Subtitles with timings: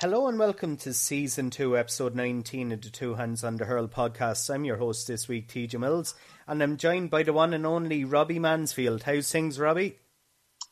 [0.00, 3.86] Hello and welcome to season two, episode 19 of the Two Hands on the Hurl
[3.86, 4.48] podcast.
[4.48, 6.14] I'm your host this week, TJ Mills,
[6.48, 9.02] and I'm joined by the one and only Robbie Mansfield.
[9.02, 9.98] How's things, Robbie?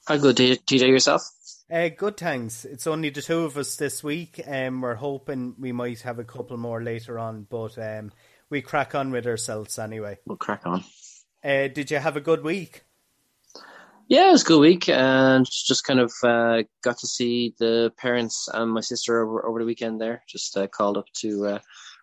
[0.06, 1.28] How good, TJ, yourself?
[1.70, 2.64] Uh, good, thanks.
[2.64, 4.40] It's only the two of us this week.
[4.48, 8.12] Um, we're hoping we might have a couple more later on, but um,
[8.48, 10.16] we crack on with ourselves anyway.
[10.24, 10.84] We'll crack on.
[11.44, 12.82] Uh, did you have a good week?
[14.08, 17.92] Yeah, it was a good week, and just kind of uh, got to see the
[17.98, 20.00] parents and my sister over, over the weekend.
[20.00, 21.58] There, just uh, called up to uh,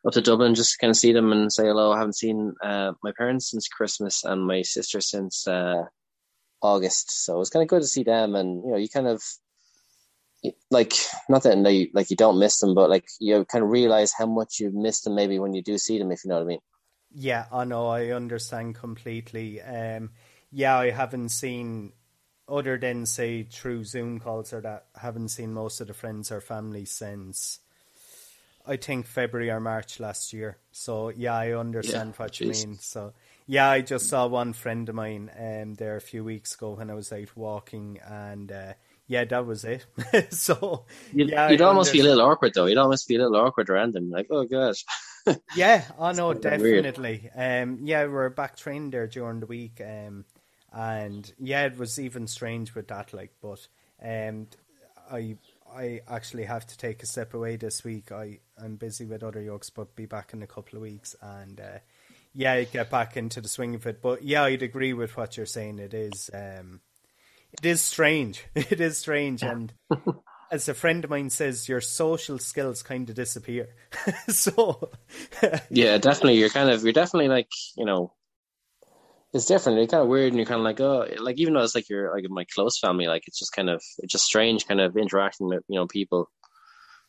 [0.05, 1.91] up to Dublin just to kind of see them and say hello.
[1.91, 5.85] I haven't seen uh, my parents since Christmas and my sister since uh,
[6.61, 8.35] August, so it was kind of good to see them.
[8.35, 9.23] And you know, you kind of
[10.69, 10.93] like
[11.27, 14.27] not that you, like you don't miss them, but like you kind of realize how
[14.27, 16.47] much you miss them maybe when you do see them, if you know what I
[16.49, 16.59] mean.
[17.17, 17.87] Yeah, I know.
[17.87, 19.59] I understand completely.
[19.61, 20.11] Um,
[20.51, 21.93] yeah, I haven't seen
[22.47, 24.85] other than say through Zoom calls or that.
[24.95, 27.59] Haven't seen most of the friends or family since
[28.67, 30.57] I think February or March last year.
[30.71, 32.61] So yeah, I understand yeah, what geez.
[32.61, 32.77] you mean.
[32.79, 33.13] So
[33.47, 36.89] yeah, I just saw one friend of mine um, there a few weeks ago when
[36.89, 38.73] I was out walking, and uh,
[39.07, 39.85] yeah, that was it.
[40.33, 42.65] so you'd, yeah, you'd almost be a little awkward though.
[42.65, 44.83] You'd almost be a little awkward around them, like oh gosh.
[45.55, 47.29] yeah, I know definitely.
[47.35, 49.81] Um, yeah, we are back trained there during the week.
[49.83, 50.25] Um,
[50.75, 53.13] and yeah, it was even strange with that.
[53.13, 53.65] Like, but
[54.03, 54.47] um,
[55.09, 55.37] I
[55.73, 58.11] I actually have to take a step away this week.
[58.11, 61.59] I I'm busy with other yokes, but be back in a couple of weeks, and
[61.59, 61.79] uh,
[62.33, 64.01] yeah, get back into the swing of it.
[64.01, 65.79] But yeah, I'd agree with what you're saying.
[65.79, 66.81] It is um,
[67.53, 68.45] it is strange.
[68.55, 69.71] It is strange, and
[70.51, 73.69] as a friend of mine says, your social skills kind of disappear.
[74.27, 74.91] so
[75.69, 76.37] yeah, definitely.
[76.37, 78.11] You're kind of you're definitely like you know
[79.35, 79.79] it's different.
[79.79, 81.89] It's kind of weird, and you're kind of like, oh, like even though it's like
[81.89, 84.95] you're like my close family, like it's just kind of it's just strange, kind of
[84.95, 86.29] interacting with you know people,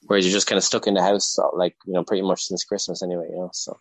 [0.03, 2.65] whereas you're just kind of stuck in the house, like you know, pretty much since
[2.65, 3.51] Christmas anyway, you know.
[3.53, 3.79] So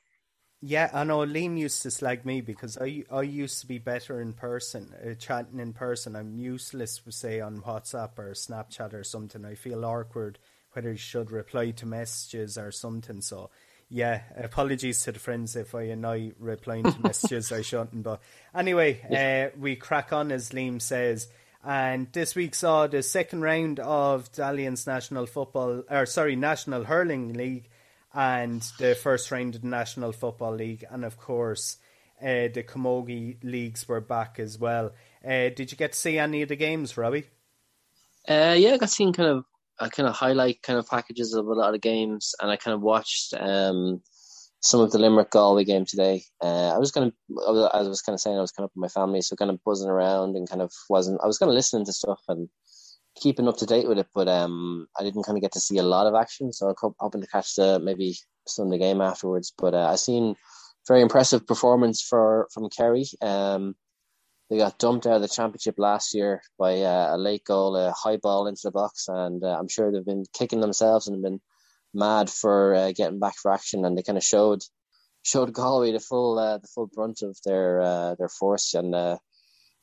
[0.62, 4.22] yeah, I know Liam used to slag me because I I used to be better
[4.22, 6.16] in person, uh, chatting in person.
[6.16, 9.44] I'm useless, say on WhatsApp or Snapchat or something.
[9.44, 10.38] I feel awkward
[10.74, 13.22] whether you should reply to messages or something.
[13.22, 13.50] So
[13.90, 18.04] yeah, apologies to the friends if I annoy replying to messages I shouldn't.
[18.04, 18.22] But
[18.54, 19.50] anyway, yeah.
[19.54, 21.28] uh, we crack on as Liam says.
[21.64, 26.84] And this week saw the second round of the Allianz National Football, or sorry, National
[26.84, 27.70] Hurling League,
[28.14, 31.78] and the first round of the National Football League, and of course,
[32.22, 34.92] uh, the Camogie leagues were back as well.
[35.24, 37.26] Uh, did you get to see any of the games, Robbie?
[38.28, 39.46] Uh, yeah, I got seen kind of
[39.80, 42.74] I kind of highlight kind of packages of a lot of games, and I kind
[42.74, 44.02] of watched um,
[44.62, 46.24] some of the Limerick Galway game today.
[46.42, 48.72] Uh, I was kind of, as I was kind of saying, I was kind of
[48.76, 51.20] with my family, so kind of buzzing around and kind of wasn't.
[51.24, 52.50] I was kind of listening to stuff and
[53.16, 55.78] keeping up to date with it, but um, I didn't kind of get to see
[55.78, 58.16] a lot of action, so I'm hoping to catch the maybe
[58.48, 59.54] Sunday game afterwards.
[59.58, 60.36] But uh, I seen
[60.88, 63.06] very impressive performance for from Kerry.
[63.22, 63.76] Um,
[64.50, 67.92] they got dumped out of the championship last year by uh, a late goal, a
[67.92, 71.42] high ball into the box, and uh, I'm sure they've been kicking themselves and been
[71.94, 73.86] mad for uh, getting back for action.
[73.86, 74.62] And they kind of showed
[75.24, 78.76] showed Galway the full uh, the full brunt of their uh, their force.
[78.76, 79.18] And uh,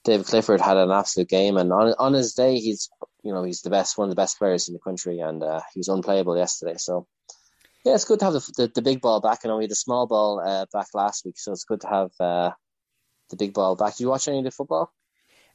[0.04, 2.88] David Clifford had an absolute game, and on on his day, he's
[3.24, 5.42] you know he's the best one of the best players in the country, and
[5.72, 6.76] he was unplayable yesterday.
[6.78, 7.06] So.
[7.84, 9.40] Yeah, it's good to have the, the, the big ball back.
[9.42, 10.40] and we had the small ball
[10.72, 12.54] back last week, so it's good to have
[13.32, 13.94] the big ball back.
[13.96, 14.92] Did you watch any of the football?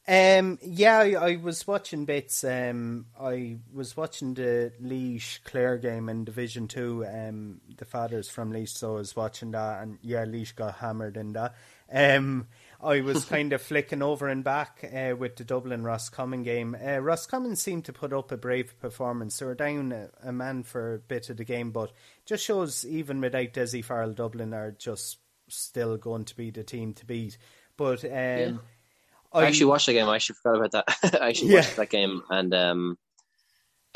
[0.09, 2.45] Um, yeah, I, I, was watching bits.
[2.45, 7.05] Um, I was watching the Laois Clare game in Division Two.
[7.05, 11.17] Um, the fathers from Laois, so I was watching that, and yeah, Laois got hammered
[11.17, 11.55] in that.
[11.91, 12.47] Um,
[12.81, 16.77] I was kind of flicking over and back uh, with the Dublin Roscommon game.
[16.81, 19.37] Uh, Roscommon seemed to put up a brave performance.
[19.37, 21.91] They were down a, a, man for a bit of the game, but
[22.25, 25.17] just shows even without Dessie Farrell, Dublin are just
[25.49, 27.37] still going to be the team to beat.
[27.77, 28.51] But um, yeah.
[29.33, 30.07] I, I, actually watched the game.
[30.07, 31.21] I actually forgot about that.
[31.21, 31.59] I actually yeah.
[31.59, 32.97] watched that game, and um,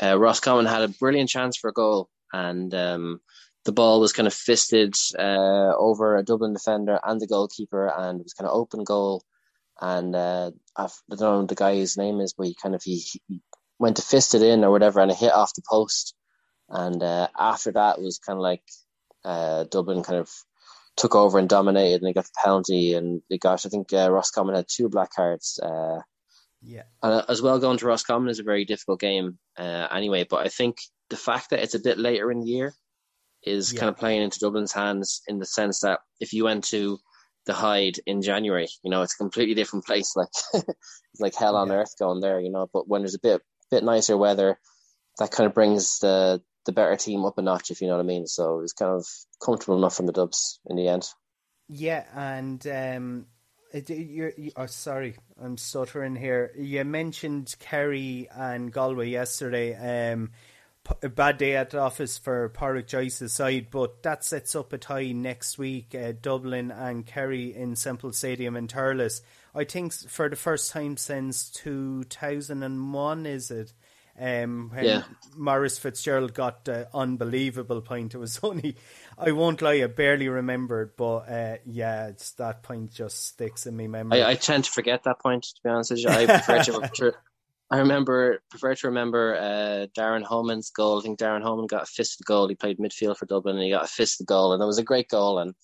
[0.02, 3.20] uh, Roscommon had a brilliant chance for a goal, and um,
[3.64, 8.20] the ball was kind of fisted uh, over a Dublin defender and the goalkeeper, and
[8.20, 9.24] it was kind of open goal.
[9.80, 13.40] And uh, I don't know the guy's name is, but he kind of he, he,
[13.78, 16.14] went to fist it in or whatever, and it hit off the post.
[16.68, 18.62] And uh, after that was kind of like
[19.24, 20.30] uh, Dublin kind of
[20.96, 22.94] took over and dominated, and they got the penalty.
[22.94, 25.58] And they got, I think, uh, Roscommon had two black cards.
[25.62, 26.00] Uh,
[26.60, 30.24] yeah, and uh, as well, going to Roscommon is a very difficult game uh, anyway.
[30.28, 30.78] But I think
[31.10, 32.74] the fact that it's a bit later in the year
[33.42, 33.80] is yeah.
[33.80, 36.98] kind of playing into Dublin's hands in the sense that if you went to
[37.46, 40.14] the Hyde in January, you know, it's a completely different place.
[40.16, 41.74] Like it's like hell on yeah.
[41.74, 42.68] earth going there, you know.
[42.72, 44.58] But when there's a bit bit nicer weather,
[45.18, 48.04] that kind of brings the the better team up a notch, if you know what
[48.04, 48.26] I mean.
[48.26, 49.06] So it was kind of
[49.44, 51.08] comfortable enough from the Dubs in the end.
[51.68, 53.26] Yeah, and um,
[53.88, 56.52] you're, you, oh, sorry, I'm stuttering here.
[56.56, 60.10] You mentioned Kerry and Galway yesterday.
[60.10, 60.30] Um,
[61.02, 64.78] a bad day at the office for Pádraic Joyce's side, but that sets up a
[64.78, 65.94] tie next week.
[65.94, 69.22] Uh, Dublin and Kerry in Semple Stadium in Thurles.
[69.54, 73.72] I think for the first time since 2001, is it?
[74.18, 75.02] Um, when yeah.
[75.36, 78.14] Maurice Fitzgerald got the unbelievable point.
[78.14, 78.76] It was only,
[79.18, 83.76] I won't lie, I barely remembered, but uh, yeah, it's that point just sticks in
[83.76, 84.22] my memory.
[84.22, 85.44] I, I, tend to forget that point.
[85.44, 87.14] To be honest with you, I prefer to.
[87.70, 90.98] I remember, prefer to remember uh, Darren Homan's goal.
[90.98, 92.46] I think Darren Homan got a fisted goal.
[92.46, 94.82] He played midfield for Dublin, and he got a fisted goal, and it was a
[94.82, 95.38] great goal.
[95.38, 95.54] And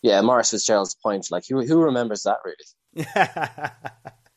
[0.00, 1.26] yeah, Maurice Fitzgerald's point.
[1.32, 3.06] Like, who who remembers that really?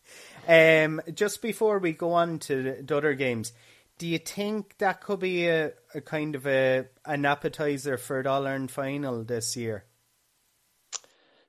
[0.51, 3.53] Um, just before we go on to the other games,
[3.97, 8.29] do you think that could be a, a kind of a an appetizer for the
[8.29, 9.85] All Ireland final this year?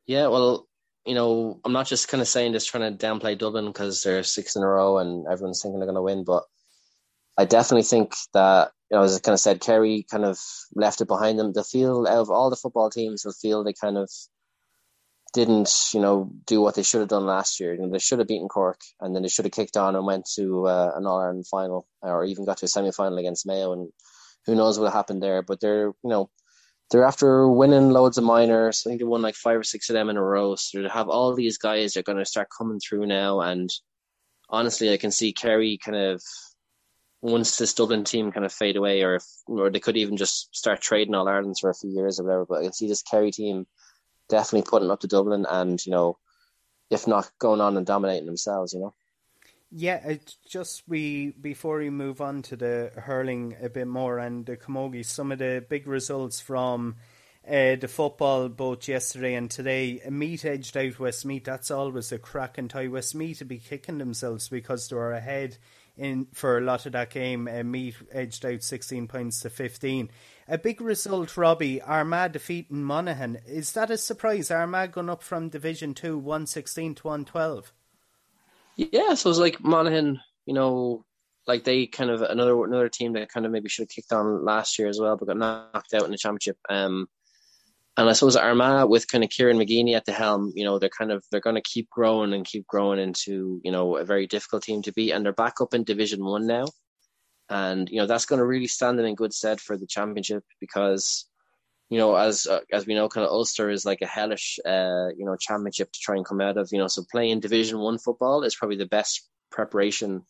[0.06, 0.68] Yeah, well,
[1.04, 4.22] you know, I'm not just kind of saying this trying to downplay Dublin because they're
[4.22, 6.44] six in a row and everyone's thinking they're going to win, but
[7.36, 10.38] I definitely think that you know, as I kind of said, Kerry kind of
[10.76, 11.52] left it behind them.
[11.52, 14.08] They feel of all the football teams, they'll feel they kind of
[15.32, 17.74] didn't, you know, do what they should have done last year.
[17.74, 20.06] You know, they should have beaten Cork, and then they should have kicked on and
[20.06, 23.46] went to uh, an All Ireland final, or even got to a semi final against
[23.46, 23.72] Mayo.
[23.72, 23.90] And
[24.46, 25.42] who knows what happened there?
[25.42, 26.30] But they're, you know,
[26.90, 28.82] they're after winning loads of minors.
[28.84, 30.56] I think they won like five or six of them in a row.
[30.56, 33.40] So they have all these guys, they're going to start coming through now.
[33.40, 33.70] And
[34.50, 36.22] honestly, I can see Kerry kind of
[37.22, 40.54] once this Dublin team kind of fade away, or if, or they could even just
[40.54, 42.44] start trading All Ireland for a few years or whatever.
[42.46, 43.66] But I can see this Kerry team
[44.28, 46.18] definitely putting up to Dublin and, you know,
[46.90, 48.94] if not going on and dominating themselves, you know.
[49.74, 50.16] Yeah,
[50.46, 55.06] just we before we move on to the hurling a bit more and the camogie,
[55.06, 56.96] some of the big results from
[57.48, 60.02] uh, the football both yesterday and today.
[60.10, 61.44] Meath edged out Westmeath.
[61.44, 62.88] That's always a crack and tie.
[62.88, 65.56] Westmeath to be kicking themselves because they were ahead
[65.96, 67.48] in for a lot of that game.
[67.48, 70.10] Uh, Meath edged out sixteen points to fifteen.
[70.52, 71.80] A big result, Robbie.
[71.80, 73.38] Armagh defeating Monaghan.
[73.46, 74.50] Is that a surprise?
[74.50, 77.72] Armagh going up from Division 2, 116 to 112?
[78.76, 81.06] Yeah, so it's like Monaghan, you know,
[81.46, 84.44] like they kind of another another team that kind of maybe should have kicked on
[84.44, 86.58] last year as well, but got knocked out in the championship.
[86.68, 87.08] Um,
[87.96, 90.90] and I suppose Armagh with kind of Kieran McGeeney at the helm, you know, they're
[90.90, 94.26] kind of they're going to keep growing and keep growing into you know a very
[94.26, 96.66] difficult team to beat, and they're back up in Division One now
[97.52, 100.42] and you know that's going to really stand them in good stead for the championship
[100.58, 101.26] because
[101.90, 105.08] you know as uh, as we know kind of Ulster is like a hellish uh,
[105.16, 107.98] you know championship to try and come out of you know so playing Division 1
[107.98, 110.22] football is probably the best preparation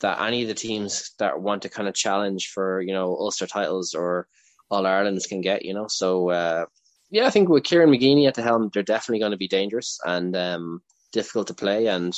[0.00, 3.48] that any of the teams that want to kind of challenge for you know Ulster
[3.48, 4.28] titles or
[4.70, 5.88] All Irelands can get you know?
[5.88, 6.66] So uh,
[7.10, 9.98] yeah I think with Kieran McGeeney at the helm they're definitely going to be dangerous
[10.04, 10.82] and um,
[11.12, 11.86] difficult to play.
[11.86, 12.14] And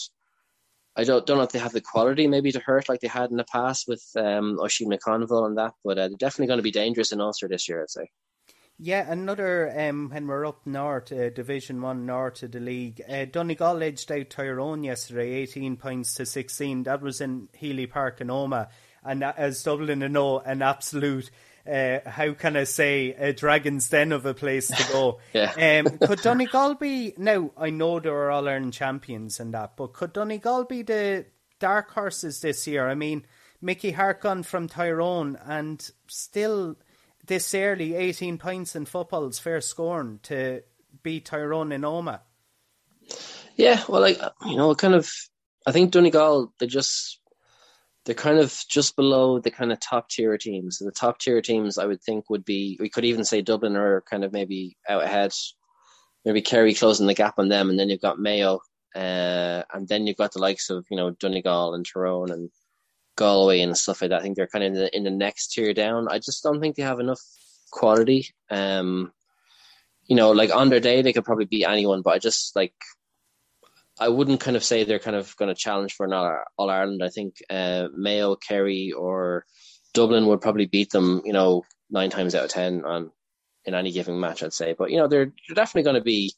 [0.98, 3.30] I don't don't know if they have the quality maybe to hurt like they had
[3.30, 6.64] in the past with um, Oisin McConville and that, but uh, they're definitely going to
[6.64, 8.10] be dangerous in Ulster this year, I'd say.
[8.80, 13.26] Yeah, another um, when we're up north, uh, Division One north of the league, uh,
[13.26, 16.82] Donegal edged out Tyrone yesterday, eighteen points to sixteen.
[16.82, 18.68] That was in Healy Park in Omagh,
[19.04, 21.30] and as Dublin know, an absolute
[21.68, 25.20] uh, how can I say, a dragon's den of a place to go.
[25.32, 25.82] yeah.
[25.86, 29.92] um, could Donegal be, now I know there are All Ireland champions and that, but
[29.92, 31.26] could Donegal be the
[31.58, 32.88] dark horses this year?
[32.88, 33.24] I mean,
[33.60, 36.76] Mickey Harte gone from Tyrone and still
[37.26, 40.62] this early 18 points in football's fair scoring to
[41.02, 42.20] beat Tyrone in Omagh.
[43.56, 45.10] Yeah, well, like, you know, kind of,
[45.66, 47.18] I think Donegal, they just,
[48.08, 50.78] they're kind of just below the kind of top tier teams.
[50.78, 54.02] the top tier teams, I would think, would be we could even say Dublin are
[54.08, 55.34] kind of maybe out ahead,
[56.24, 58.60] maybe Kerry closing the gap on them, and then you've got Mayo,
[58.96, 62.48] uh, and then you've got the likes of you know Donegal and Tyrone and
[63.16, 64.20] Galway and stuff like that.
[64.20, 66.08] I think they're kind of in the, in the next tier down.
[66.08, 67.20] I just don't think they have enough
[67.72, 68.28] quality.
[68.48, 69.12] Um,
[70.06, 72.72] you know, like on their day, they could probably beat anyone, but I just like
[74.00, 77.02] I wouldn't kind of say they're kind of going to challenge for an All Ireland.
[77.02, 79.44] I think uh, Mayo, Kerry, or
[79.94, 81.22] Dublin would probably beat them.
[81.24, 83.10] You know, nine times out of ten on
[83.64, 84.42] in any given match.
[84.42, 86.32] I'd say, but you know, they're they're definitely going to be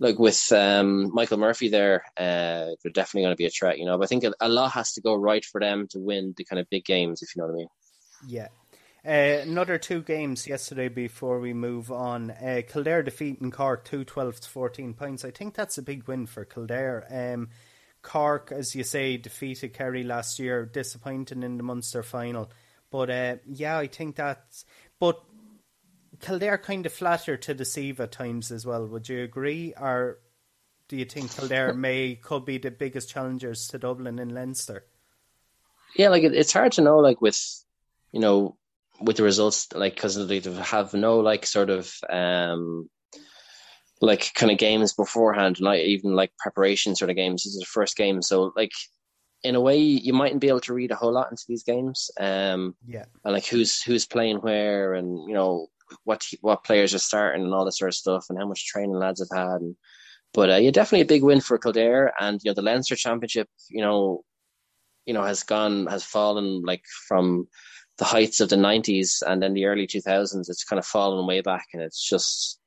[0.00, 2.04] like with um, Michael Murphy there.
[2.16, 3.78] Uh, they're definitely going to be a threat.
[3.78, 5.98] You know, but I think a, a lot has to go right for them to
[5.98, 7.22] win the kind of big games.
[7.22, 7.68] If you know what I mean.
[8.26, 8.48] Yeah,
[9.06, 12.30] uh, another two games yesterday before we move on.
[12.30, 15.24] Uh, Kildare defeating Cork 2 12 to 14 points.
[15.24, 17.06] I think that's a big win for Kildare.
[17.10, 17.48] Um,
[18.02, 22.50] Cork, as you say, defeated Kerry last year, disappointing in the Munster final.
[22.90, 24.64] But uh, yeah, I think that's.
[24.98, 25.22] But
[26.20, 28.86] Kildare kind of flatter to deceive at times as well.
[28.86, 30.18] Would you agree, or
[30.88, 34.84] do you think Kildare may could be the biggest challengers to Dublin in Leinster?
[35.94, 37.64] Yeah, like it, it's hard to know, like with
[38.10, 38.56] you know
[39.00, 42.88] with the results, like because they have no like sort of um
[44.00, 47.44] like kind of games beforehand, not even like preparation sort of games.
[47.44, 48.72] This is the first game, so like
[49.44, 52.10] in a way you mightn't be able to read a whole lot into these games.
[52.18, 55.68] Um, yeah, and like who's who's playing where, and you know
[56.04, 58.96] what what players are starting and all this sort of stuff, and how much training
[58.96, 59.60] lads have had.
[59.60, 59.76] And,
[60.34, 63.48] but uh, yeah, definitely a big win for Kildare, and you know the Leinster Championship,
[63.68, 64.22] you know,
[65.06, 67.48] you know has gone has fallen like from
[67.98, 71.40] the heights of the 90s and then the early 2000s it's kind of fallen way
[71.40, 72.58] back and it's just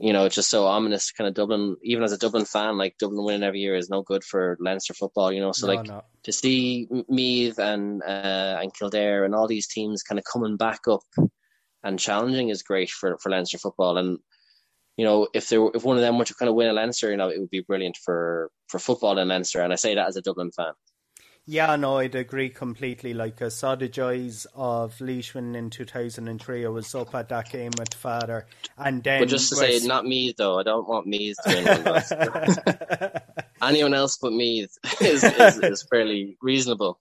[0.00, 1.12] you know, it's just so ominous.
[1.12, 4.00] Kind of Dublin, even as a Dublin fan, like Dublin winning every year is no
[4.00, 5.30] good for Leinster football.
[5.30, 6.02] You know, so no, like no.
[6.22, 10.88] to see Meath and uh, and Kildare and all these teams kind of coming back
[10.88, 11.02] up
[11.84, 13.98] and challenging is great for for Leinster football.
[13.98, 14.18] And
[14.96, 17.10] you know, if there if one of them were to kind of win a Leinster,
[17.10, 19.60] you know, it would be brilliant for for football in Leinster.
[19.60, 20.72] And I say that as a Dublin fan.
[21.50, 23.12] Yeah, no, I'd agree completely.
[23.12, 26.64] Like I saw the joys of Leishman in two thousand and three.
[26.64, 28.46] I was up at that game with father,
[28.78, 29.20] and then.
[29.20, 30.60] But just to say, not Meath though.
[30.60, 33.42] I don't want Meath to win.
[33.60, 37.00] Anyone else but Meath is, is, is fairly reasonable.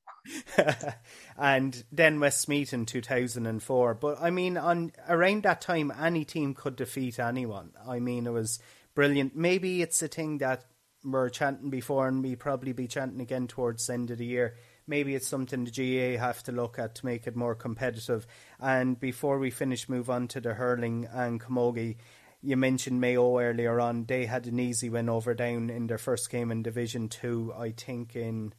[1.37, 3.93] and then Westmeath in two thousand and four.
[3.93, 7.73] But I mean, on around that time, any team could defeat anyone.
[7.87, 8.57] I mean, it was
[8.95, 9.35] brilliant.
[9.35, 10.65] Maybe it's a thing that
[11.03, 14.55] were chanting before and we probably be chanting again towards the end of the year.
[14.87, 18.25] Maybe it's something the GAA have to look at to make it more competitive.
[18.59, 21.97] And before we finish, move on to the hurling and Camogie.
[22.41, 24.05] You mentioned Mayo earlier on.
[24.05, 27.53] They had an easy win over down in their first game in Division Two.
[27.57, 28.53] I think in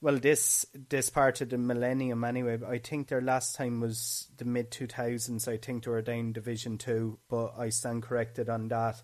[0.00, 2.58] well this this part of the millennium anyway.
[2.66, 5.46] I think their last time was the mid two thousands.
[5.46, 9.02] I think they were down Division Two, but I stand corrected on that.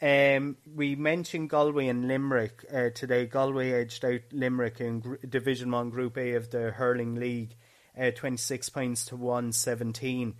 [0.00, 3.26] Um, we mentioned Galway and Limerick uh, today.
[3.26, 7.56] Galway edged out Limerick in Gr- Division One Group A of the hurling league,
[7.98, 10.34] uh, twenty six points to one seventeen.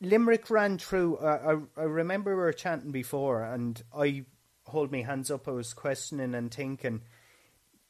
[0.00, 1.16] Limerick ran through.
[1.16, 4.26] Uh, I, I remember we were chanting before, and I
[4.66, 5.48] hold my hands up.
[5.48, 7.02] I was questioning and thinking.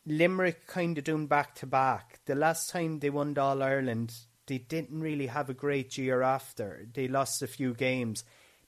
[0.06, 2.20] Limerick kind of doing back to back.
[2.24, 4.14] The last time they won All Ireland,
[4.46, 6.86] they didn't really have a great year after.
[6.92, 8.24] They lost a few games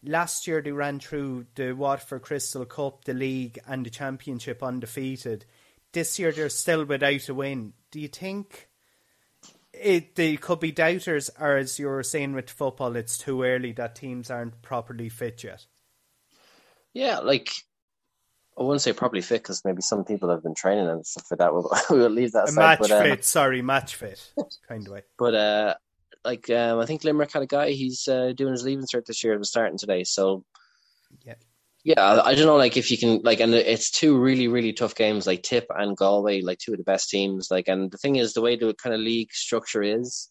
[0.07, 5.45] last year they ran through the Waterford Crystal Cup, the league, and the championship undefeated.
[5.93, 7.73] This year they're still without a win.
[7.91, 8.69] Do you think
[9.73, 13.73] it they could be doubters, or as you were saying with football, it's too early
[13.73, 15.67] that teams aren't properly fit yet?
[16.93, 17.51] Yeah, like
[18.59, 21.39] I wouldn't say properly fit because maybe some people have been training and stuff like
[21.39, 21.53] that.
[21.53, 22.57] We'll, we'll leave that aside.
[22.57, 24.33] Match but, um, fit, sorry, match fit,
[24.69, 25.03] kind of way.
[25.19, 25.75] But uh,
[26.26, 27.71] like um, I think Limerick had a guy.
[27.71, 29.38] He's uh, doing his leaving cert this year.
[29.38, 30.04] Was starting today.
[30.04, 30.45] So
[31.25, 31.35] yeah,
[31.85, 32.00] yeah.
[32.00, 32.56] I, I, don't know.
[32.56, 35.26] Like if you can like, and it's two really really tough games.
[35.26, 37.49] Like Tip and Galway, like two of the best teams.
[37.50, 40.28] Like, and the thing is, the way the kind of league structure is,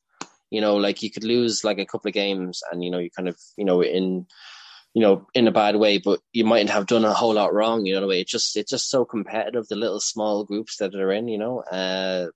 [0.51, 3.09] you know, like you could lose like a couple of games, and you know, you
[3.09, 4.27] kind of you know in
[4.93, 7.85] you know, in a bad way, but you mightn't have done a whole lot wrong,
[7.85, 10.95] you know, the way it's just it's just so competitive, the little small groups that
[10.95, 11.59] are in, you know.
[11.59, 12.27] Uh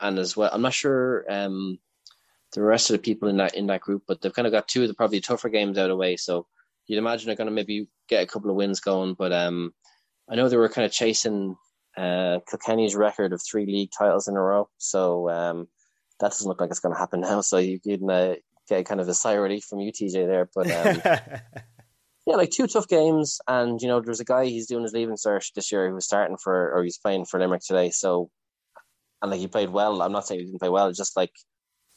[0.00, 1.78] and as well I'm not sure um
[2.52, 4.68] the rest of the people in that in that group, but they've kind of got
[4.68, 6.16] two of the probably tougher games out of the way.
[6.16, 6.46] So
[6.86, 9.14] you'd imagine they're going to maybe get a couple of wins going.
[9.14, 9.72] But um,
[10.30, 11.56] I know they were kind of chasing
[11.96, 14.68] uh, Kilkenny's record of three league titles in a row.
[14.78, 15.68] So um,
[16.20, 17.40] that doesn't look like it's going to happen now.
[17.40, 18.34] So you can uh,
[18.68, 20.48] get kind of a sigh of relief from UTJ there.
[20.54, 21.00] But um,
[22.26, 23.40] yeah, like two tough games.
[23.48, 26.04] And, you know, there's a guy, he's doing his leaving cert this year who was
[26.04, 27.90] starting for, or he's playing for Limerick today.
[27.90, 28.30] So,
[29.22, 30.02] and like he played well.
[30.02, 31.32] I'm not saying he didn't play well, It's just like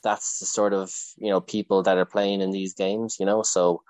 [0.04, 3.18] that's the sort of you know people that are playing in these games.
[3.20, 3.82] You know, so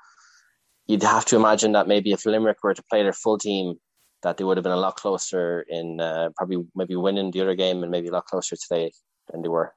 [0.88, 3.76] you'd have to imagine that maybe if Limerick were to play their full team,
[4.24, 7.56] that they would have been a lot closer in uh, probably maybe winning the other
[7.56, 8.92] game and maybe a lot closer today
[9.32, 9.74] than they were.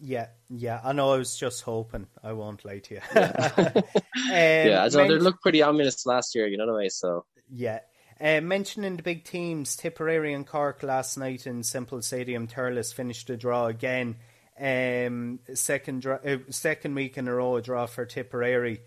[0.00, 0.80] Yeah, yeah.
[0.84, 1.12] I know.
[1.12, 2.06] I was just hoping.
[2.22, 3.00] I won't lie to you.
[3.16, 3.82] yeah, um,
[4.26, 6.46] yeah so they looked pretty ominous last year.
[6.46, 6.90] You know what I mean?
[6.90, 7.80] So yeah.
[8.20, 13.28] Uh, mentioning the big teams, Tipperary and Cork last night in Semple Stadium, Thurles finished
[13.28, 14.16] the draw again.
[14.60, 18.80] Um, second uh, second week in a row a draw for Tipperary.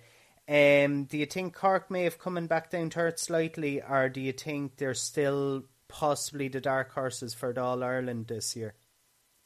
[0.50, 4.20] Um, do you think Cork may have coming back down to earth slightly, or do
[4.20, 8.74] you think they're still possibly the dark horses for All Ireland this year?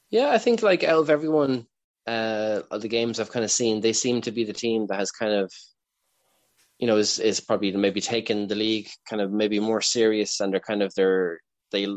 [0.10, 1.68] Yeah, I think like out of everyone,
[2.08, 5.00] uh, of the games I've kind of seen, they seem to be the team that
[5.00, 5.52] has kind of,
[6.80, 10.54] you know, is is probably maybe taken the league kind of maybe more serious, and
[10.54, 11.40] they're kind of they're
[11.72, 11.88] they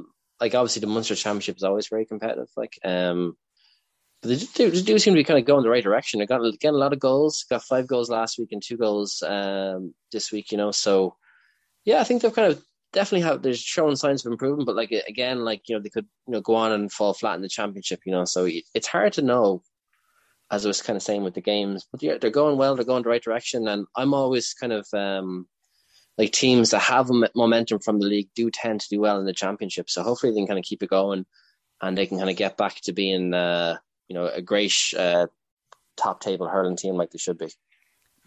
[0.41, 3.37] like obviously the Munster Championship is always very competitive, like um
[4.21, 6.19] But they do, they do seem to be kind of going the right direction.
[6.19, 7.45] They got getting a lot of goals.
[7.49, 10.51] Got five goals last week and two goals um, this week.
[10.51, 11.17] You know, so
[11.85, 13.43] yeah, I think they've kind of definitely have.
[13.43, 16.41] They're showing signs of improvement, but like again, like you know, they could you know
[16.41, 18.01] go on and fall flat in the championship.
[18.05, 19.63] You know, so it's hard to know.
[20.51, 22.75] As I was kind of saying with the games, but yeah, they're going well.
[22.75, 25.47] They're going the right direction, and I'm always kind of um,
[26.17, 29.35] like teams that have momentum from the league do tend to do well in the
[29.35, 29.91] championship.
[29.91, 31.27] So hopefully they can kind of keep it going,
[31.83, 33.77] and they can kind of get back to being uh,
[34.09, 35.27] you know a great uh,
[35.97, 37.49] top table hurling team like they should be.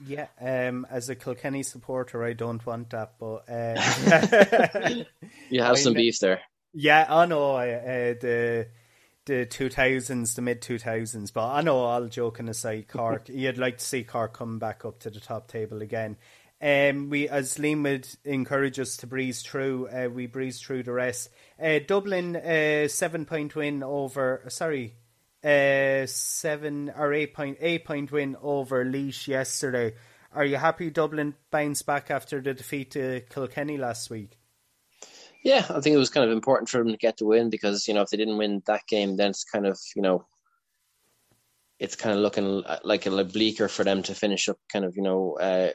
[0.05, 5.03] Yeah, um, as a Kilkenny supporter, I don't want that, but uh,
[5.49, 6.41] you have some beef there.
[6.73, 8.67] Yeah, I know uh, the
[9.25, 13.29] the two thousands, the mid two thousands, but I know all joking aside, Cork.
[13.29, 16.17] you'd like to see Cork come back up to the top table again.
[16.61, 20.93] Um, we, as Liam would encourage us to breeze through, uh, we breeze through the
[20.93, 21.29] rest.
[21.61, 24.43] Uh, Dublin, uh, seven point win over.
[24.47, 24.95] Sorry,
[25.43, 29.93] uh, seven or eight point eight point win over Laois yesterday.
[30.33, 34.37] Are you happy Dublin bounced back after the defeat to Kilkenny last week?
[35.43, 37.87] Yeah, I think it was kind of important for them to get the win because
[37.87, 40.25] you know if they didn't win that game, then it's kind of you know
[41.79, 44.95] it's kind of looking like a little bleaker for them to finish up kind of
[44.95, 45.71] you know uh,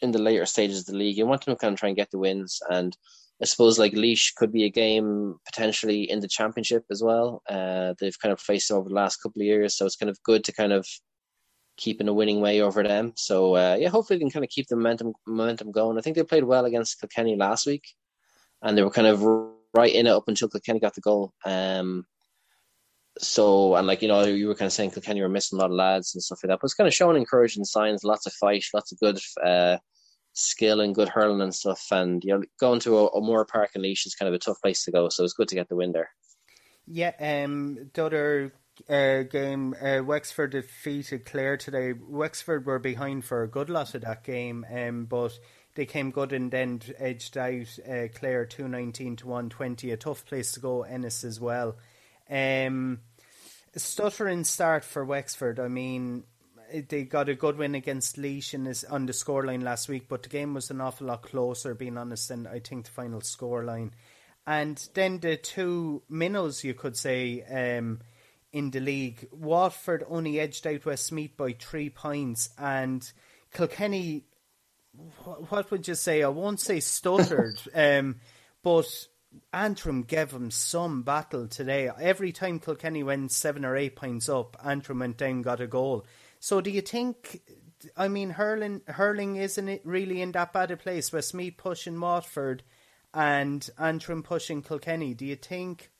[0.00, 1.16] in the later stages of the league.
[1.16, 2.96] You want them to kind of try and get the wins and
[3.40, 7.42] I suppose like Laois could be a game potentially in the championship as well.
[7.48, 10.22] Uh, they've kind of faced over the last couple of years, so it's kind of
[10.24, 10.86] good to kind of
[11.76, 13.12] keep in a winning way over them.
[13.16, 15.98] So uh, yeah, hopefully they can kind of keep the momentum momentum going.
[15.98, 17.84] I think they played well against Kilkenny last week,
[18.60, 19.22] and they were kind of
[19.72, 21.32] right in it up until Kilkenny got the goal.
[21.44, 22.06] Um,
[23.20, 25.70] so and like you know you were kind of saying Kilkenny were missing a lot
[25.70, 28.02] of lads and stuff like that, but it's kind of showing encouraging signs.
[28.04, 29.20] Lots of fight, lots of good.
[29.44, 29.78] Uh,
[30.32, 31.86] skill and good hurling and stuff.
[31.90, 34.38] And you know, going to a, a Moore Park and Laois is kind of a
[34.38, 36.10] tough place to go, so it's good to get the win there.
[36.86, 38.52] Yeah, um, the other
[38.88, 41.92] uh, game, uh, Wexford defeated Clare today.
[41.92, 45.38] Wexford were behind for a good lot of that game, um, but
[45.74, 49.90] they came good and then edged out uh, Clare two nineteen to one twenty.
[49.90, 51.76] A tough place to go, Ennis as well.
[52.30, 53.00] Um,
[53.76, 55.60] stuttering start for Wexford.
[55.60, 56.24] I mean,
[56.88, 60.22] they got a good win against Laois in this, on the scoreline last week, but
[60.22, 63.90] the game was an awful lot closer, being honest, than I think the final scoreline.
[64.46, 68.00] And then the two minnows, you could say, um,
[68.52, 69.28] in the league.
[69.30, 73.10] Waterford only edged out Westmeath by three points, and
[73.52, 74.24] Kilkenny,
[75.48, 76.22] what would you say?
[76.22, 78.16] I won't say stuttered, um,
[78.62, 78.86] but
[79.52, 81.90] Antrim gave them some battle today.
[82.00, 86.06] Every time Kilkenny went seven or eight points up, Antrim went down, got a goal.
[86.40, 87.42] So do you think?
[87.96, 91.12] I mean, hurling hurling isn't it really in that bad a place?
[91.12, 92.62] With Westmeath pushing Waterford
[93.14, 95.14] and Antrim pushing Kilkenny.
[95.14, 95.90] Do you think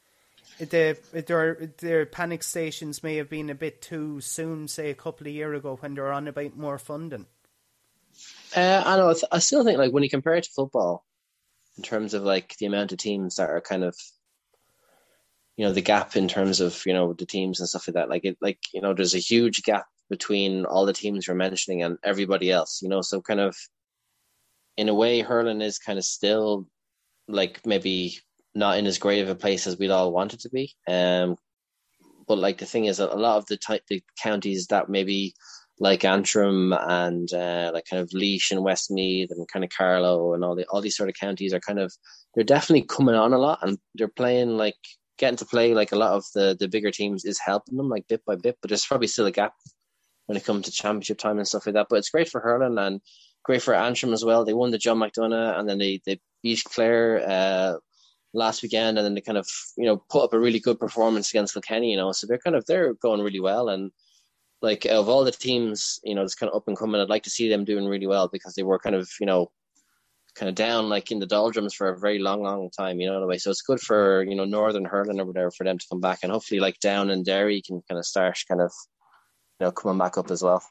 [0.59, 5.27] the their their panic stations may have been a bit too soon, say a couple
[5.27, 7.27] of years ago when they were on about more funding?
[8.57, 9.15] Uh, I know.
[9.31, 11.05] I still think like when you compare it to football,
[11.77, 13.97] in terms of like the amount of teams that are kind of
[15.57, 18.09] you know the gap in terms of you know the teams and stuff like that
[18.09, 21.83] like it like you know there's a huge gap between all the teams you're mentioning
[21.83, 23.57] and everybody else, you know, so kind of
[24.77, 26.67] in a way hurling is kind of still
[27.29, 28.19] like maybe
[28.55, 30.73] not in as great of a place as we'd all want it to be.
[30.89, 31.37] Um
[32.27, 35.35] but like the thing is a lot of the type the counties that maybe
[35.81, 40.45] like Antrim and uh, like kind of Laois and Westmeath and kind of Carlow and
[40.45, 41.93] all the all these sort of counties are kind of
[42.35, 44.77] they're definitely coming on a lot and they're playing like
[45.19, 48.07] getting to play like a lot of the the bigger teams is helping them like
[48.09, 49.55] bit by bit, but there's probably still a gap
[50.29, 51.87] when it comes to championship time and stuff like that.
[51.89, 53.01] But it's great for hurling and
[53.45, 54.45] great for Antrim as well.
[54.45, 57.75] They won the Joe McDonagh and then they they beat Clare uh,
[58.35, 61.31] last weekend, and then they kind of you know put up a really good performance
[61.31, 61.91] against Kilkenny.
[61.91, 63.91] You know, so they're kind of they're going really well and.
[64.61, 67.01] Like of all the teams, you know, it's kind of up and coming.
[67.01, 69.53] I'd like to see them doing really well because they were kind of, you know,
[70.39, 73.17] kind of down like in the doldrums for a very long, long time, you know,
[73.17, 73.39] in a way.
[73.39, 76.21] So it's good for, you know, Northern Hurling or whatever for them to come back
[76.23, 78.73] and hopefully like down and Derry can kind of start kind of
[79.61, 80.63] know coming back up as well.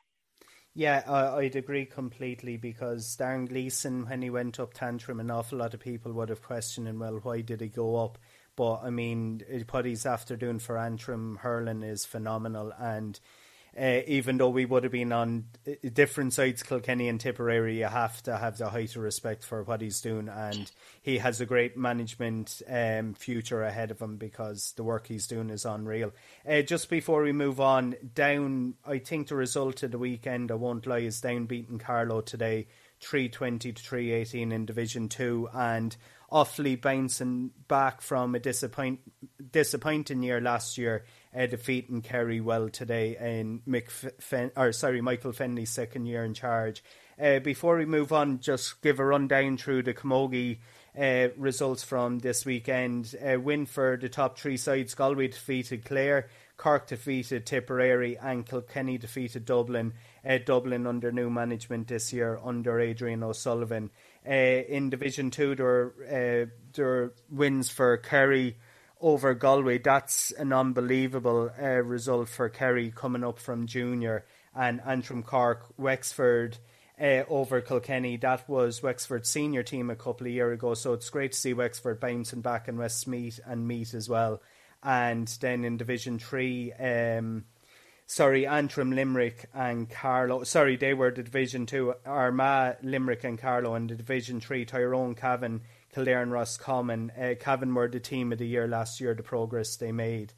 [0.73, 5.32] Yeah, I, would agree completely because Darren Gleeson, when he went up to Antrim, an
[5.32, 8.19] awful lot of people would have questioned, him, well, why did he go up?
[8.56, 13.19] But I mean, what he's after doing for Antrim hurling is phenomenal, and
[13.80, 17.86] uh, even though we would have been on uh, different sides, Kilkenny and Tipperary, you
[17.86, 21.46] have to have the height of respect for what he's doing, and he has a
[21.46, 26.12] great management um, future ahead of him because the work he's doing is unreal.
[26.48, 30.56] Uh, just before we move on, down, I think the result of the weekend, I
[30.56, 32.68] won't lie, is down beating Carlow today,
[33.00, 35.96] three twenty to three eighteen in Division Two, and
[36.30, 39.00] Offaly bouncing back from a disappoint,
[39.52, 41.06] disappointing year last year
[41.38, 46.34] uh, defeating Kerry well today in Mick Fen- or sorry Michael Fennelly's second year in
[46.34, 46.84] charge.
[47.21, 50.60] Uh, before we move on, just give a rundown through the Camogie
[51.00, 53.15] uh, results from this weekend.
[53.23, 54.95] Uh, win for the top three sides.
[54.95, 59.93] Galway defeated Clare, Cork defeated Tipperary, and Kilkenny defeated Dublin.
[60.28, 63.91] Uh, Dublin under new management this year under Adrian O'Sullivan.
[64.28, 68.58] Uh, in Division Two, there uh, there wins for Kerry
[69.01, 69.77] over Galway.
[69.79, 76.57] That's an unbelievable uh, result for Kerry coming up from junior and Antrim Cork, Wexford
[76.99, 78.17] uh, over Kilkenny.
[78.17, 81.53] That was Wexford's senior team a couple of years ago, so it's great to see
[81.53, 84.41] Wexford bouncing back in Westmeath and Meath as well.
[84.83, 87.45] And then in Division 3, um,
[88.05, 90.43] sorry, Antrim, Limerick, and Carlow.
[90.43, 91.93] Sorry, they were the Division 2.
[92.05, 93.75] Armagh, Limerick, and Carlow.
[93.75, 95.62] And the Division 3, Tyrone, Cavan,
[95.93, 97.12] Kildare, and Roscommon.
[97.19, 100.34] Uh, Cavan were the team of the year last year, the progress they made.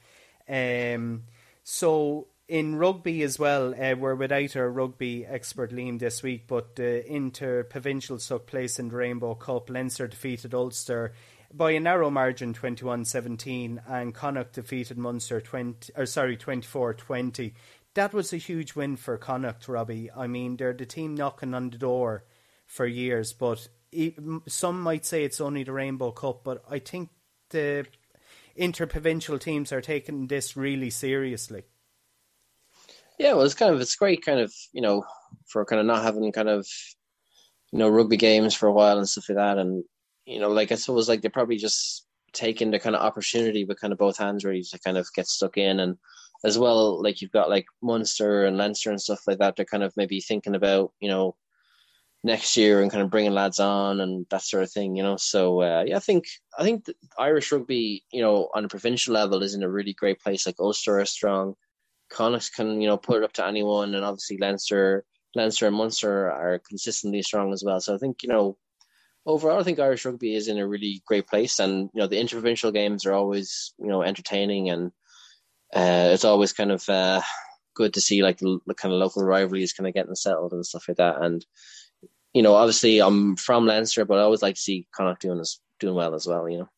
[0.47, 1.23] Um,
[1.63, 6.75] so in rugby as well, uh, we're without our rugby expert Liam this week, but
[6.75, 9.69] the inter provincials took place in the Rainbow Cup.
[9.69, 11.13] Leinster defeated Ulster
[11.53, 17.53] by a narrow margin 21-17 and Connacht defeated Munster 20 or sorry 24-20.
[17.93, 20.09] That was a huge win for Connacht, Robbie.
[20.15, 22.23] I mean, they're the team knocking on the door
[22.65, 23.67] for years, but
[24.47, 27.10] some might say it's only the Rainbow Cup, but I think
[27.49, 27.86] the
[28.56, 31.63] interprovincial teams are taking this really seriously.
[33.17, 35.04] Yeah, well, it's kind of it's great, kind of you know,
[35.47, 36.67] for kind of not having kind of
[37.71, 39.84] you know rugby games for a while and stuff like that, and
[40.25, 43.82] you know, like I suppose like they're probably just taking the kind of opportunity with
[43.82, 45.97] kind of both hands ready to kind of get stuck in, and
[46.45, 49.56] as well, like you've got like Munster and Leinster and stuff like that.
[49.56, 51.36] They're kind of maybe thinking about you know
[52.23, 55.17] next year and kind of bringing lads on and that sort of thing, you know.
[55.17, 56.25] So uh, yeah, I think
[56.58, 56.86] I think
[57.17, 60.45] Irish rugby, you know, on a provincial level, is in a really great place.
[60.45, 61.55] Like Ulster are strong.
[62.10, 65.05] Connacht can you know put it up to anyone, and obviously Leinster,
[65.36, 67.79] Leinster and Munster are consistently strong as well.
[67.79, 68.58] So I think you know
[69.25, 72.19] overall, I think Irish rugby is in a really great place, and you know the
[72.19, 74.91] interprovincial games are always you know entertaining, and
[75.73, 77.21] uh, it's always kind of uh,
[77.75, 80.65] good to see like the, the, kind of local rivalries kind of getting settled and
[80.65, 81.21] stuff like that.
[81.21, 81.45] And
[82.33, 85.59] you know, obviously, I'm from Leinster, but I always like to see Connacht doing this,
[85.79, 86.47] doing well as well.
[86.49, 86.69] You know.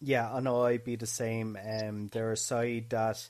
[0.00, 1.56] Yeah, I know I'd be the same.
[1.56, 3.28] Um, they're a side that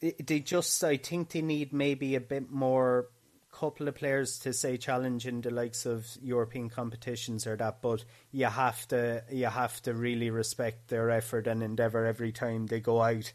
[0.00, 3.08] they just I think they need maybe a bit more
[3.52, 8.04] couple of players to say challenge in the likes of European competitions or that, but
[8.32, 12.80] you have to you have to really respect their effort and endeavour every time they
[12.80, 13.32] go out.